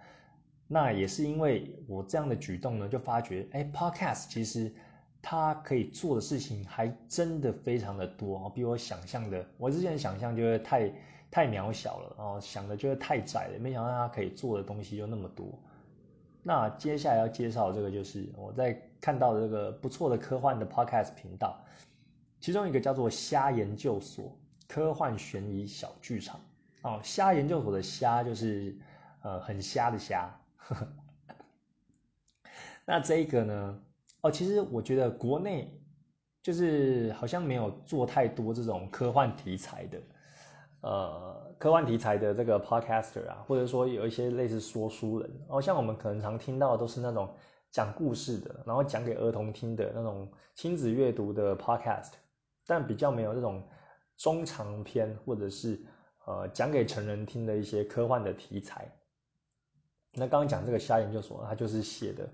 [0.67, 4.75] 那也是因为我这样的举动呢，就发觉，哎，Podcast 其实
[5.23, 10.93] 他可以做的事情还真的非常的多，比我想象的，我之前想象就是太
[11.31, 15.59] 太渺小了，哦想的就是太窄了，没想到他可以做的东西就那么多。
[16.43, 18.79] 那接下来要介绍这个就是我在。
[19.03, 21.61] 看到的这个不错的科幻的 podcast 频道，
[22.39, 26.41] 其中一个叫做“虾研究所”科幻悬疑小剧场
[26.83, 28.79] 哦，“虾研究所”的“虾”就是
[29.23, 30.33] 呃很虾的“虾”。
[32.87, 33.83] 那这一个呢？
[34.23, 35.69] 哦，其实我觉得国内
[36.43, 39.99] 就是好像没有做太多这种科幻题材的，
[40.83, 47.35] 呃，科幻题材的这个 podcaster 啊，或者说有一些类似说书人，哦，像我们可能常听到的都是那种
[47.73, 52.13] 讲故事的，然后讲给儿童听的那种亲子阅读的 podcast，
[52.65, 53.61] 但比较没有这种
[54.17, 55.85] 中长篇或者是
[56.27, 58.89] 呃讲给成人听的一些科幻的题材。
[60.13, 62.29] 那刚刚讲这个瞎研究所，它就是写的。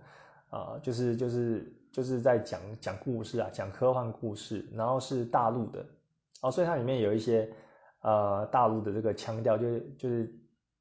[0.51, 5.84] 啊，就是就是就是在讲讲故事啊，讲科幻故事，然后是大陆的，
[6.43, 7.51] 哦，所以它里面有一些
[8.03, 10.32] 呃大陆的这个腔调，就是就是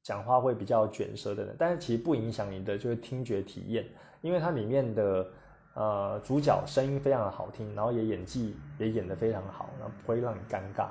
[0.02, 3.84] 讲话会比较卷舌的人，但是其实不影响你的就是听觉体验，
[4.20, 5.26] 因为它里面的
[5.74, 10.88] 呃主角声音非常的好听，然后也演技也演得非常好，然后不会让你尴尬。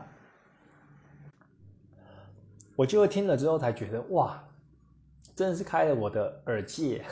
[2.75, 4.43] 我就听了之后才觉得哇，
[5.35, 7.03] 真的是开了我的耳界。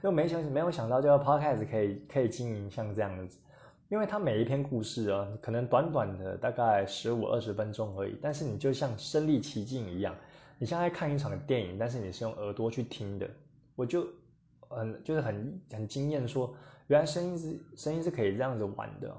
[0.00, 3.38] 就没想没有想到，这个 podcast 可以可以经营像这样子，
[3.88, 10.14] 因为它每一篇故事啊，可能短短的大概十五二十分钟而已，但是你就像身临其境一样，
[10.56, 13.28] 你像在看一场电影，但是你是用耳朵去听的，
[13.74, 14.06] 我就
[14.68, 16.54] 很就是很很惊艳，说
[16.86, 19.12] 原来声音是声音是可以这样子玩的。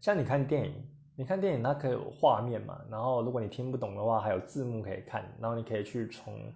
[0.00, 0.72] 像你看电影，
[1.14, 6.50] 你看电影它可以有画面嘛，然后如果你听不懂的话，还有字幕可以看，然后你可以去从。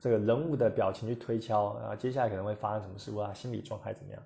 [0.00, 4.22] 这个人物的表情去推敲，然后接下来可能会发生什么事，啊，心理状态怎么样？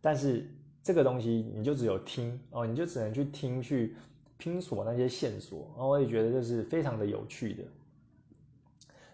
[0.00, 0.48] 但是
[0.82, 3.94] 这个东西你就只有听哦，你就只能去听去
[4.38, 7.62] 拼锁那些线索，然后我也觉得这是非常的有趣的。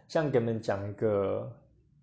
[0.07, 1.51] 像给你们讲一个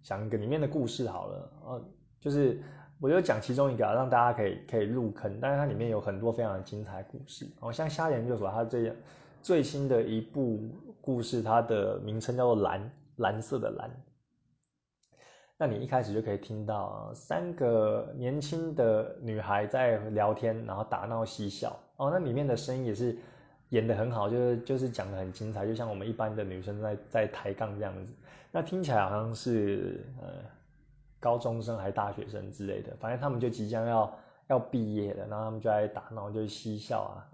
[0.03, 1.81] 讲一个里面的故事好了，呃，
[2.19, 2.59] 就是
[2.99, 7.47] 我就讲其中一个，让大家可以可以入坑，但是它里面有很多非常精彩故事。
[7.61, 8.95] 哦，像虾研究所它这样
[9.41, 10.59] 最新的一部
[10.99, 12.81] 故事，它的名称叫做《蓝》。
[13.21, 13.89] 蓝色的蓝，
[15.57, 22.09] 那你一开始就可以听到三个年轻的女孩在聊天，然后打闹嬉笑哦。
[22.11, 23.15] 那里面的声音也是
[23.69, 28.11] 演的很好，就是就是讲的很精彩，就像我们一般的女生在在抬杠这样子。
[28.51, 30.27] 那听起来好像是呃
[31.19, 34.11] 高中生还是大学生之类的，反正他们就即将要
[34.47, 37.29] 要毕业了，然后他们就在打闹，就嬉笑啊。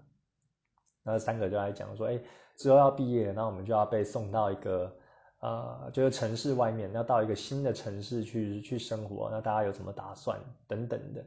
[1.02, 2.20] 然后三个就在讲说，哎，
[2.58, 4.94] 之后要毕业了，那我们就要被送到一个。
[5.40, 10.36] 呃，就是城市外面要到一个新的城市去去生活，那大家有什么打算
[10.66, 11.24] 等等的？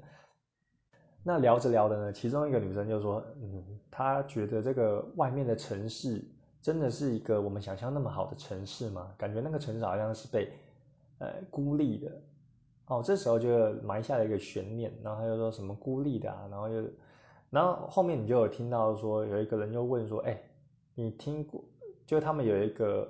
[1.23, 6.21] 那聊着聊的呢，其中一个女生就说：“嗯，她觉得这个外面的城市
[6.61, 9.09] 真的是一个我们想象那么好的城市吗？
[9.17, 10.51] 感觉那个城市好像是被
[11.19, 12.11] 呃孤立的。”
[12.87, 16.83] 哦，这时候就埋下了一个悬念，然后他就说什么孤立的啊，然后又，
[17.49, 20.37] 然后后面你就有听到说有一个人又问说：“哎，
[20.95, 21.63] 你听过？
[22.05, 23.09] 就他们有一个。”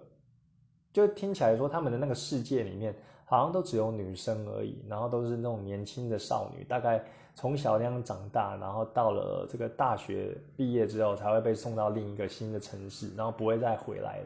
[0.93, 2.93] 就听起来说，他们的那个世界里面
[3.25, 7.01] 好像都只有女生而已，然后都是那种年轻的少女，大概
[7.33, 14.25] 从小那样长大，然后到了这个大学毕业之后才会被送到另一个新的城市，然后不会再回来了。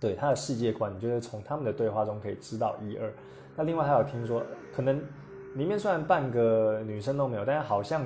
[0.00, 3.12] 对他的世界观，就是从他们的对话中可以知道一二。
[3.56, 4.42] 那另外还有听说，
[4.74, 5.00] 可能
[5.54, 8.04] 里面虽然半个女生都没有，但是好像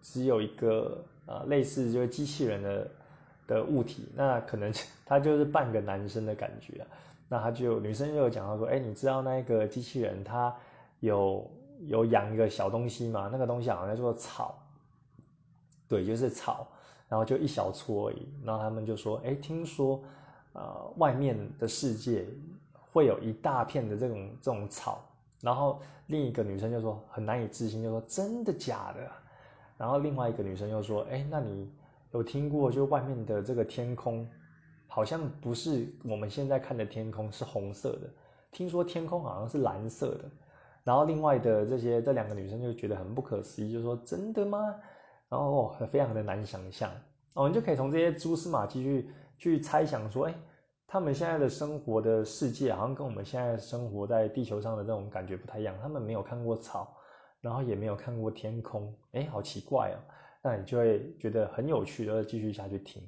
[0.00, 2.90] 只有一个呃类似就是机器人的。
[3.52, 4.72] 的物体，那可能
[5.04, 6.86] 他就是半个男生的感觉啊。
[7.28, 10.54] 那他就女生就有讲到说，哎，你知道那个机器人它
[11.00, 11.50] 有
[11.86, 13.28] 有养一个小东西吗？
[13.32, 14.54] 那个东西好像叫做草，
[15.88, 16.66] 对，就是草，
[17.08, 18.28] 然后就一小撮而已。
[18.44, 20.02] 然后他们就说，哎，听说
[20.52, 22.26] 呃外面的世界
[22.92, 25.02] 会有一大片的这种这种草。
[25.40, 29.10] 然后另一个女生就说很难以置信，就说真的假的？
[29.78, 31.70] 然后另外一个女生又说，哎，那你。
[32.12, 34.28] 有听过，就外面的这个天空，
[34.86, 38.10] 好像不是我们现在看的天空是红色的，
[38.50, 40.30] 听说天空好像是蓝色的。
[40.84, 44.58] 然后另外的这些这两个女生就觉得很不可思议，就说真的吗？
[45.28, 46.90] 然后非常的难想象。
[47.34, 50.34] 哦，你就可以从这些蛛丝马迹去去猜想说，哎，
[50.86, 55.74] 他们现在的生活的世界好像跟我们现在生活在地球上的这种感觉不太一样。
[55.80, 56.94] 他们没有看过草，
[57.40, 59.96] 然后也没有看过天空，哎，好奇怪哦。
[60.42, 63.02] 那你就会觉得很有趣，然后继续下去听。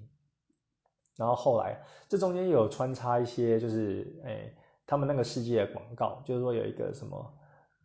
[1.17, 4.53] 然后后来这中间有穿插一些，就是哎，
[4.87, 7.35] 他们那个世界的广告，就是说有一个什么，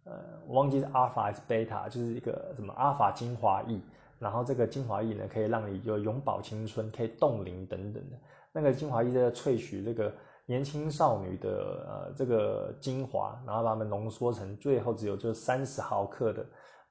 [0.05, 0.13] 呃，
[0.47, 3.79] 我忘记是阿尔法还是贝塔，就是一个什么阿尔法精华液，
[4.17, 8.17] 然后这个精华液呢可以让你就永葆青春，可以冻龄等等的。
[8.51, 10.11] 那个精华液在萃取这个
[10.47, 11.49] 年轻少女的
[11.87, 16.43] 呃这个精华，然后把它们浓缩成最后只有就三十毫克的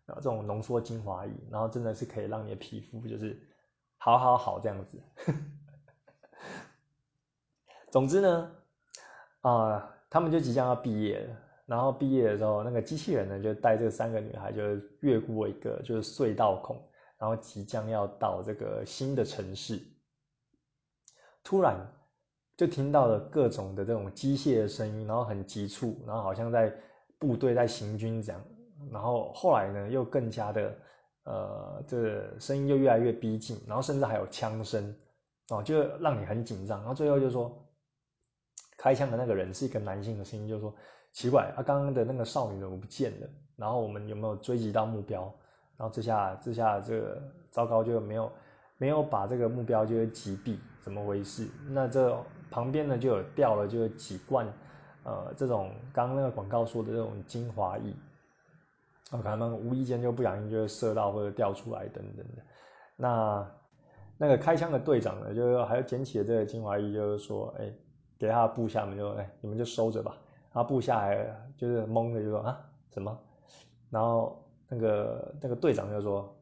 [0.09, 3.38] 啊这种浓缩精华液，然后真的是可以让你的皮肤就是
[3.96, 4.98] 好好好这样子。
[7.90, 8.50] 总之呢，
[9.40, 11.36] 啊，他们就即将要毕业了，
[11.66, 14.62] 然后毕业的时候，那个机器人呢就带这三个女孩就
[15.00, 16.76] 越过一个就是隧道孔，
[17.18, 19.80] 然后即将要到这个新的城市，
[21.42, 21.76] 突然。
[22.59, 26.74] 就听到了各种的这种机械的声音，然后很急促，然后好像在
[27.16, 28.44] 部队在行军这样。
[28.93, 30.74] 然后后来呢，又更加的，
[31.24, 34.95] 呃，这声音又越来越逼近，然后甚至还有枪声，
[35.51, 36.79] 哦，就让你很紧张。
[36.81, 37.53] 然后最后就说，
[38.76, 40.74] 开枪的那个人是一个男性的声音，就说
[41.12, 43.29] 奇怪，啊刚刚的那个少女怎么不见了？
[43.57, 45.22] 然后我们有没有追击到目标？
[45.76, 48.33] 然后这下这下这个糟糕，就没有
[48.76, 51.47] 没有把这个目标就是击毙，怎么回事？
[51.68, 52.16] 那这。
[52.51, 54.51] 旁边呢就有掉了，就有几罐，
[55.05, 57.93] 呃，这种刚刚那个广告说的这种精华液，
[59.11, 62.42] 哦，可能无意间就不小心就会射到或者掉出来等等的。
[62.96, 63.50] 那
[64.18, 67.72] 那个开枪的队长呢，就是还捡起了这个精华液，就是说，哎，
[68.18, 70.14] 给他部下们就，哎，你们就收着吧。
[70.52, 71.24] 他部下还
[71.56, 72.61] 就是懵的就说啊
[72.92, 73.18] 什么？
[73.90, 76.36] 然后那个那个队长就说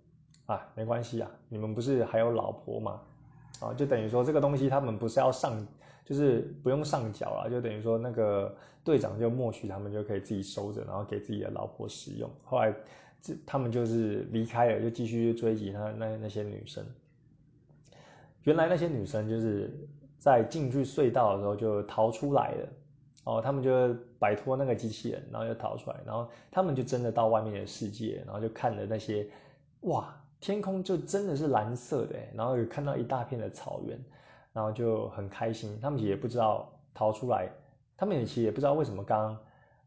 [0.46, 3.00] 啊没关系啊，你们不是还有老婆吗？
[3.60, 5.54] 啊，就等于说这个东西他们不是要上。
[6.07, 12.30] 就是不用上缴了，就等于说那个队长就默许他们就可以自己收着，然后给自己的老婆使用。
[12.44, 12.72] 后来
[13.20, 16.86] 这他们就是离开了，就继续追击那那那些女生。
[18.44, 19.68] 原来那些女生就是
[20.16, 22.68] 在进去隧道的时候就逃出来了，
[23.24, 29.28] 哦，他们就摆脱那个机器人，然后就逃出来，然后他们就真的到外面的世界，然后就看了那些，
[29.80, 33.98] 哇，天空就真的是蓝色的，然后有看到一大片的草原。
[34.57, 37.46] 然后就很开心，他们也不知道逃出来，
[37.94, 39.38] 他们也其实也不知道为什么刚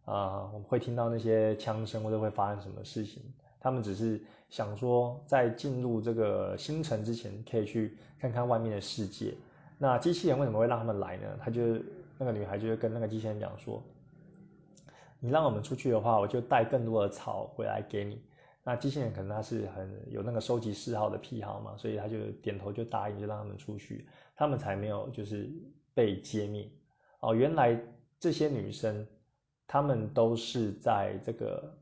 [0.06, 3.24] 啊我们会听到那些枪声或者会发生什么事情，
[3.60, 9.34] 他们只是想说在进入这个星城之前可以去看看外面的世界。
[9.80, 11.28] 那机器人为什么会让他们来呢？
[11.42, 11.62] 他就
[12.20, 13.82] 那个女孩就跟那个机器人讲说，
[15.20, 18.22] 你让我们出去的话，我就带更多的草回来给你。
[18.62, 24.06] 那机器人可能他是很有那个收集嗜好的癖好嘛，所以他就点头就答应，就让他们出去。
[24.40, 25.52] 他们才没有就是
[25.94, 26.72] 被揭秘
[27.20, 27.78] 哦，原来
[28.22, 29.06] 这些女生，
[29.68, 31.78] 她们都是在这个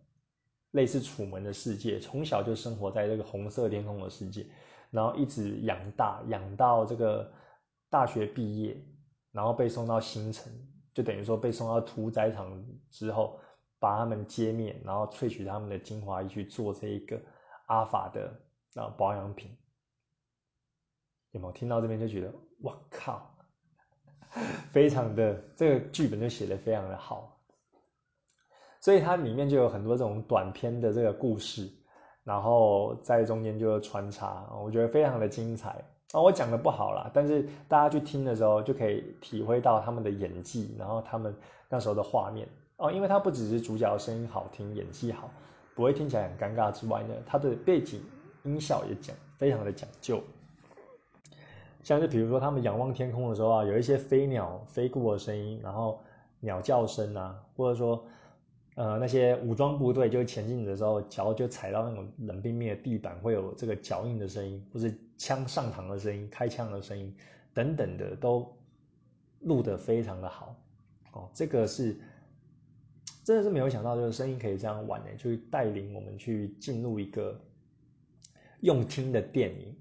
[0.71, 4.43] 类似楚门的世界，从小就生活在这个红色天空的世界，
[4.89, 7.31] 然后一直养大，养到这个
[7.91, 8.75] 大学毕业，
[9.31, 10.51] 然后被送到星城，
[10.95, 13.39] 就等于说被送到屠宰场之后，
[13.77, 17.21] 把他们揭灭，然后萃取他们的精华去做这一个
[17.67, 18.33] 阿法的
[18.81, 19.55] 啊保养品。
[21.37, 22.33] 有没有听到这边就觉得？
[22.63, 23.29] 我靠，
[24.73, 27.39] 非常的这个剧本就写的非常的好，
[28.81, 31.69] 所以它里面就有很多这种短篇的这个故事，
[32.23, 35.69] 然后在中间就穿插，我觉得非常的精彩
[36.13, 36.19] 啊！
[36.19, 41.35] 我讲的不好啦，但是大家去听的时候就可以体会到他们的演技，然后他们
[41.69, 45.29] 那时候的画面哦，因为它不只是主角声音好听、演技好，
[45.75, 48.01] 不会听起来很尴尬之外呢，它的背景
[48.43, 50.19] 音效也讲非常的讲究。
[51.87, 56.03] 像是比如说，他们仰望天空的时候啊，有一些飞鸟飞过的声音，然后
[56.41, 58.05] 鸟叫声啊，或者说，
[58.75, 67.15] 呃，那些武装部队就前进的时候，脚就踩到那种冷冰冰的地板，会有这个脚印的声音，或是枪上膛的声音、开枪的声音
[67.53, 68.53] 等等的，都
[69.39, 70.53] 录得非常的好。
[71.13, 71.97] 哦，这个是
[73.23, 77.39] 真的是没有想到，就是声音可以这样玩呢，就带领我们去进入一个
[78.59, 79.73] 用听的电影。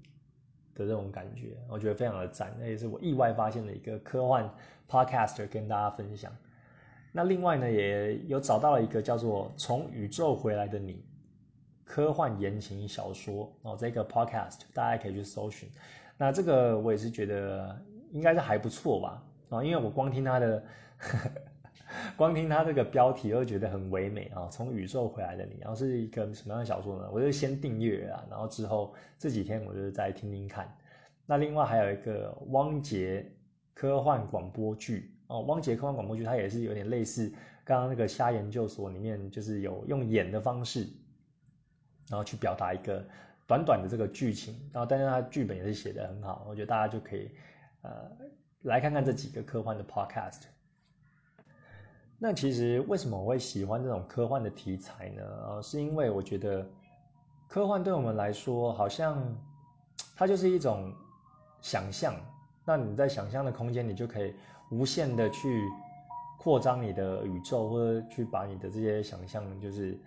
[0.77, 4.49] 的这种感觉，我觉得非常的赞，那也是我意外发现的一个科幻
[4.89, 6.31] podcast 跟大家分享。
[7.11, 10.93] 那另外呢，也有找到了一个叫做《从宇宙回来的你》
[11.83, 15.67] 科幻言情小说哦，这个 podcast 大家可以去搜寻。
[16.17, 17.75] 那这个我也是觉得
[18.11, 20.63] 应该是还不错吧啊，因为我光听他的
[20.97, 21.31] 呵呵。
[22.17, 24.49] 光听他这个标题，就觉得很唯美啊！
[24.51, 27.07] 从宇宙回来的你，然后是一个什么样的小说呢？
[27.11, 30.75] 我就先订阅啊，然后之后这几天我就再听听看。
[31.27, 33.31] 那另外还有一个汪杰
[33.75, 37.31] 科幻广播剧哦，汪杰科幻广播剧，它也是有点类似
[37.63, 40.87] 刚刚那个瞎研究所里面，就是有用演的方式，
[42.09, 43.05] 然后去表达一个
[43.45, 47.29] 短短的这个剧情，然后但是它剧本也是写的很好，我觉得大家就可以
[47.83, 48.09] 呃
[48.63, 50.41] 来看看这几个科幻的 podcast。
[52.19, 55.23] 那其实为什么我会喜欢这种科幻的题材呢？
[55.47, 56.67] 呃，是因为我觉得
[57.47, 59.23] 科幻对我们来说，好像
[60.15, 60.91] 它就是一种
[61.61, 62.15] 想象。
[62.65, 64.33] 那你在想象的空间，你就可以
[64.71, 65.63] 无限的去
[66.39, 69.97] 扩张你的宇宙，或者去把你的这些想象，就是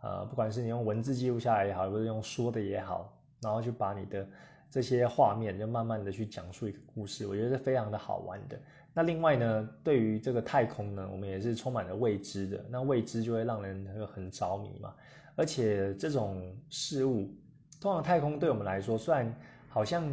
[0.00, 4.26] 呃，不管是你用文字记录下来也好，或者用说的也好，然后去把你的
[4.70, 8.58] 这些画面，就慢慢的去讲述一个故事，我觉得是非常的好玩的。
[8.92, 12.64] 那另外呢，对于这个太空呢，我们也是充满了未知的。
[12.68, 14.92] 那未知就会让人很着迷嘛。
[15.36, 17.32] 而且这种事物，
[17.80, 19.32] 通常太空对我们来说，虽然
[19.68, 20.12] 好像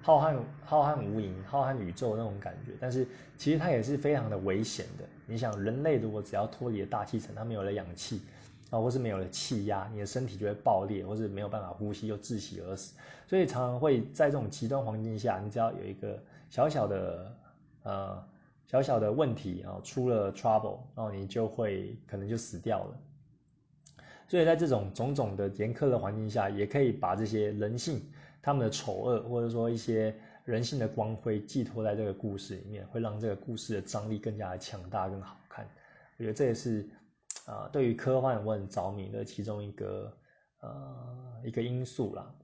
[0.00, 3.06] 浩瀚浩瀚无垠、浩瀚宇宙那种感觉，但是
[3.36, 5.04] 其实它也是非常的危险的。
[5.26, 8.22] 你想，人类如果只要脱离了大气层，它没有了氧气
[8.70, 12.94] 啊，或是没有了气压，你的身体就会爆裂，或是没有办法呼吸，又窒息而死。
[13.28, 16.18] 所以常常会在这种极端环境下，你只要有一个
[16.48, 17.30] 小小的。
[17.84, 18.28] 呃，
[18.66, 23.00] 小小的问题啊，出了 trouble，然后你就会可能就死掉了。
[24.26, 28.00] 所以在这种种种的严苛的环境下，也可以把这些人性、
[28.40, 30.16] 他们的丑恶，或者说一些
[30.46, 35.68] 人性的光辉寄托在这个故事里面，会让这个故事的张力更加强大、更好看。
[36.16, 36.88] 我觉得这也是
[37.44, 40.16] 啊，对于科幻我很着迷的其中一个
[40.60, 42.34] 呃一个因素啦。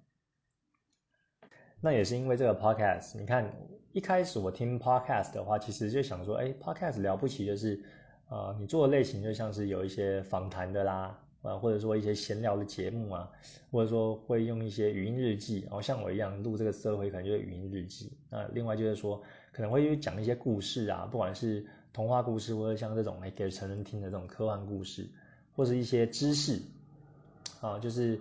[1.80, 3.50] 那也是因为这个 podcast，你看。
[3.92, 7.82] 一开始我听 podcast 的话，其实就想说，哎，podcast 了不起，就是，
[8.28, 13.28] 呃，你做的类型就像是有一些访谈的啦，啊，或者说一些闲聊的节目啊，
[13.72, 18.12] 或者说会用一些语音日记，然后像我一样录这个社会，可能就是语音日记。
[18.30, 19.20] 那另外就是说，
[19.50, 25.08] 可能会讲一些故事啊，不管是童话故事，或者像这种哎给成人听的这种科幻故事，
[25.56, 26.62] 或者一些知识，
[27.60, 28.20] 啊，就是。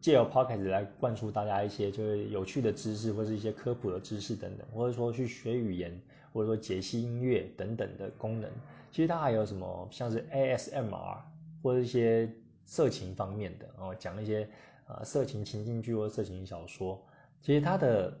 [0.00, 6.00] 借由 Podcast 来灌输大家一些就是有趣的知识，或是一些科普的知识等等，或者说去学语言，
[6.32, 8.50] 或者说解析音乐等等的功能。
[8.90, 11.18] 其实它还有什么像是 ASMR
[11.62, 12.32] 或者一些
[12.64, 14.48] 色情方面的，然后讲一些
[14.86, 16.98] 呃色情情境剧或色情小说。
[17.42, 18.18] 其实它的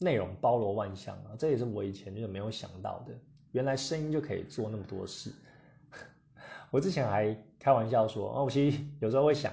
[0.00, 3.14] 内容包罗万象啊，这也是我以前就是没有想到的。
[3.52, 5.32] 原来声音就可以做那么多事。
[6.72, 9.52] 我之前还开玩笑说，哦，我其实有时候会想。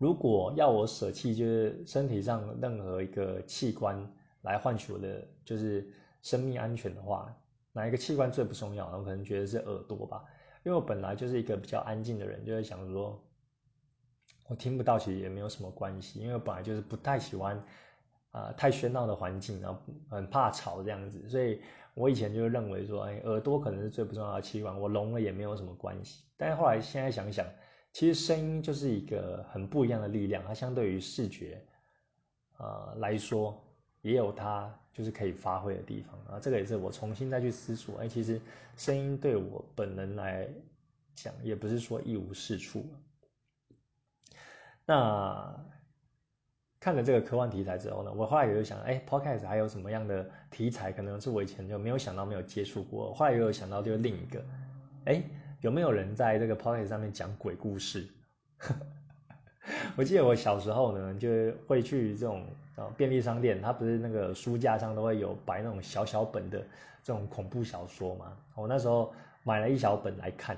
[0.00, 5.86] 如果要我舍弃，就是身体上任何一个器官来换取我的就是
[6.22, 7.30] 生命安全的话，
[7.70, 8.86] 哪一个器官最不重要？
[8.96, 10.24] 我可能觉得是耳朵吧，
[10.64, 13.22] 因为我本来就是一个比较安静的人，就会想说，
[14.48, 17.62] 我听不到其实也没有什么关系，因为我本来就是不太喜欢
[18.30, 19.78] 啊太喧闹的环境，然后
[20.08, 21.60] 很怕吵这样子，所以
[21.92, 26.24] 我以前就认为说，哎，耳朵可能是最不重要的器官，我聋了也没有什么关系。
[26.38, 27.44] 但是后来现在想想。
[27.92, 31.60] 其实声音就是一个很不一样的力量，它相对于视觉，
[32.56, 33.60] 呃来说，
[34.00, 36.40] 也有它就是可以发挥的地方啊。
[36.40, 38.40] 这个也是我重新再去思索，哎，其实
[38.76, 40.48] 声音对我本人来
[41.16, 42.86] 讲，也不是说一无是处。
[44.86, 45.52] 那
[46.78, 53.12] 看了这个科幻题材之后呢，我后来也有想，哎，Podcast 还有什么样的题材，可能是我以前就没有想到、没有接触过。
[53.12, 54.44] 后来也有想到，就是另一个，
[55.06, 55.24] 哎。
[55.60, 58.08] 有没有人在这个 p o c k e t 上面讲鬼故事？
[59.94, 61.28] 我记得我小时候呢，就
[61.66, 62.46] 会去这种
[62.76, 66.58] 啊便利商店，它不是那个书架上都会有摆那种小小本的
[67.02, 68.36] 这种恐怖小说嘛。
[68.56, 69.12] 我那时候
[69.44, 70.56] 买了一小本来看，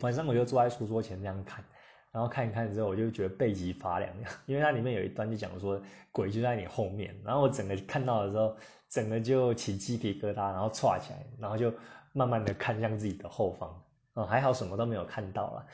[0.00, 1.64] 晚上我就坐在书桌前这样看，
[2.12, 4.08] 然后看一看之后，我就觉得背脊发凉，
[4.46, 8.56] 因为它里面有一段就讲说鬼就在你后面，然后我整个看到的时候，
[8.88, 11.72] 整个就起鸡皮疙瘩，然后歘起来，然后就。
[12.12, 13.82] 慢慢的看向自己的后方，
[14.14, 15.66] 哦，还好什么都没有看到了，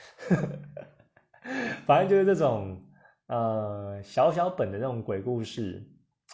[1.87, 2.81] 反正就是这种
[3.27, 5.85] 呃小小本的这种鬼故事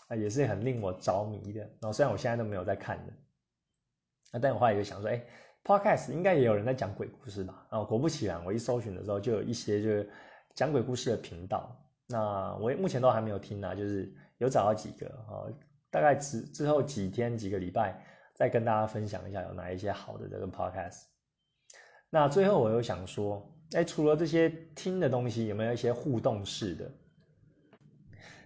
[0.09, 1.61] 啊，也是很令我着迷的。
[1.61, 3.13] 然后虽然我现在都没有在看的，
[4.33, 5.25] 啊，但我后来就想说，哎
[5.65, 7.67] ，Podcast 应该也有人在讲鬼故事吧？
[7.71, 10.11] 然后果不其然，我一搜寻的时候就有一些就是
[10.55, 11.75] 讲鬼故事的频道。
[12.07, 15.49] 那我目前都还没有听啊，就是有找到几个啊，
[15.91, 18.05] 大概之之后几天几个礼拜。
[18.35, 21.05] 再跟大家分享一下有哪一些好的这个 podcast。
[22.11, 26.91] 那最后我又想说，哎，除了这些听的东西，有没有一些互动式的？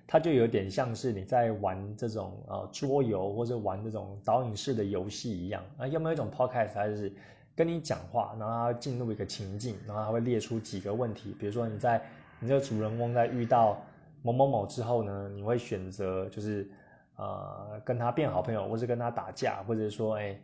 [0.06, 5.64] 它就有点像是你在玩这种呃桌游或者玩这种导引式的游戏一样。
[5.78, 7.12] 啊，有没有一种 podcast，它就是
[7.56, 12.02] 跟你讲话，然后它进入一个情境，然后它会列出几个问题，比如说你在
[12.40, 13.82] 你这个主人翁在遇到
[14.22, 16.70] 某某某之后呢，你会选择就是。
[17.18, 20.40] 呃，跟他变好朋友，或是跟他打架，或者说，哎，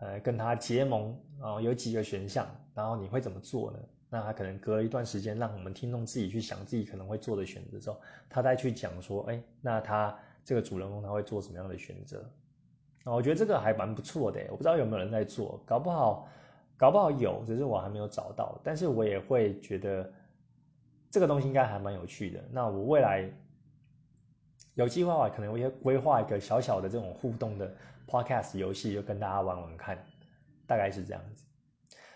[0.00, 3.78] 呃，跟他结盟，啊，有几个选项，然后你会怎么做呢？
[4.10, 7.98] 那他可能隔一段时间，让我们听众自己去想自己可能会做的选择之后，
[8.28, 10.14] 他再去讲说，哎，那他
[10.44, 12.20] 这个主人公他会做什么样的选择？
[13.04, 16.28] 啊，我觉得这个还蛮不错的，我不知道有没有人在做，搞不好，
[16.76, 20.12] 搞不好有，只是我还没有找到，但是我也会觉得
[21.10, 22.44] 这个东西应该还蛮有趣的。
[22.52, 23.32] 那我未来。
[24.78, 27.68] 有计划的话，可能我也规划一个小小的这种互动的
[28.06, 29.98] podcast 游戏，就跟大家玩玩看，
[30.68, 31.44] 大概是这样子。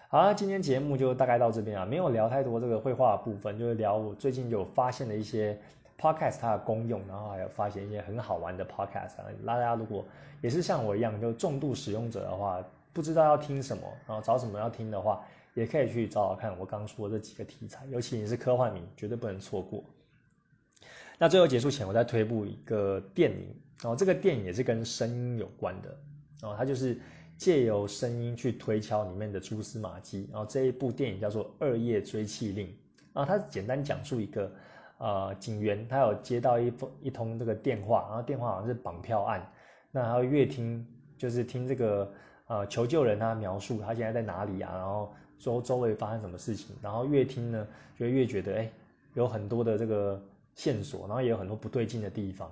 [0.09, 5.59] 好，今天节目就大概到这边啊，没有聊太多这个绘画部分，就是聊我最近有发现的一些
[5.99, 9.45] podcast 它的功用，然后还有发现一些很好玩的 podcast 那。
[9.45, 10.05] 大家如果
[10.41, 15.21] 也是像我一样就重度使用者的话，不知道要听什么，然后找什么要听的话，
[15.55, 19.83] 也可以去找找看我刚说的这几个题材，尤其你是科幻迷，绝对不能错过。
[21.23, 25.97] 那最后结束前，我再推部一个电影，然后这个电影也是跟声音有关的，
[26.41, 26.99] 然后它就是。
[27.39, 32.67] 借由声音去推敲里面的蛛丝马迹，然后这一部电影叫做《二夜追气令》，
[33.13, 34.53] 然后它简单讲述一个，
[34.99, 39.45] 呃，警员他有接到一封一通这个电话，然后电话好像是绑票案，
[39.91, 40.87] 那他越听
[41.19, 42.13] 就是听这个
[42.47, 47.67] 呃求救人他描述他现在在哪里啊，然后周周围发生什么事情，然后越听呢
[47.99, 48.71] 就越觉得哎
[49.15, 50.23] 有很多的这个
[50.55, 52.51] 线索，然后也有很多不对劲的地方，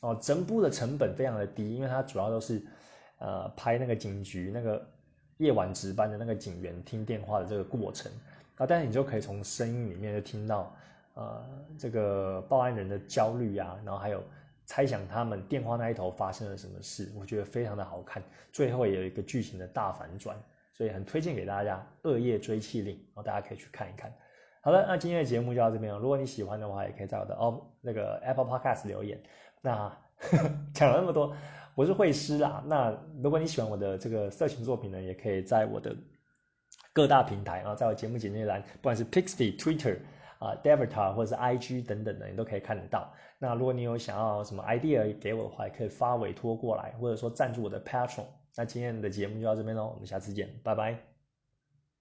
[0.00, 2.62] 哦，整部的成本非常的低，因为它主要都是。
[3.24, 4.84] 呃，拍那个警局那个
[5.36, 8.10] 夜晚值班的那个警员听电话的这个过程
[8.56, 10.74] 啊，但是你就可以从声音里面就听到，
[11.14, 11.40] 呃，
[11.78, 14.20] 这个报案人的焦虑啊，然后还有
[14.66, 18.20] 猜想他们电话那一头发生了什么事，我觉得非常的好看，
[18.52, 20.36] 最后也有一个剧情的大反转，
[20.72, 21.76] 所以很推荐给大家
[22.10, 24.12] 《恶夜追气令》，然后大家可以去看一看。
[24.62, 29.20] 好了，那今天的节目就到这边了，如果你喜欢的话，也可以在我的哦那个 Apple Podcast 留言。
[29.60, 29.94] 那
[30.72, 31.34] 讲了那么多。
[31.74, 35.96] 我是会师啦，那如果你喜欢我的这个色情作品呢，也可以在我的
[36.92, 39.96] 各大平台啊，在我节目简介栏，不管是 Pixie、Twitter
[40.38, 43.10] 啊、Devita 或者是 IG 等等的，你都可以看得到。
[43.38, 48.26] 那如果你有想要什么 idea 给我的话，也可以发委托过来，或者说赞助我的 Patron。
[48.54, 51.11] 那今天的节目就到这边喽，我们下次见，拜拜。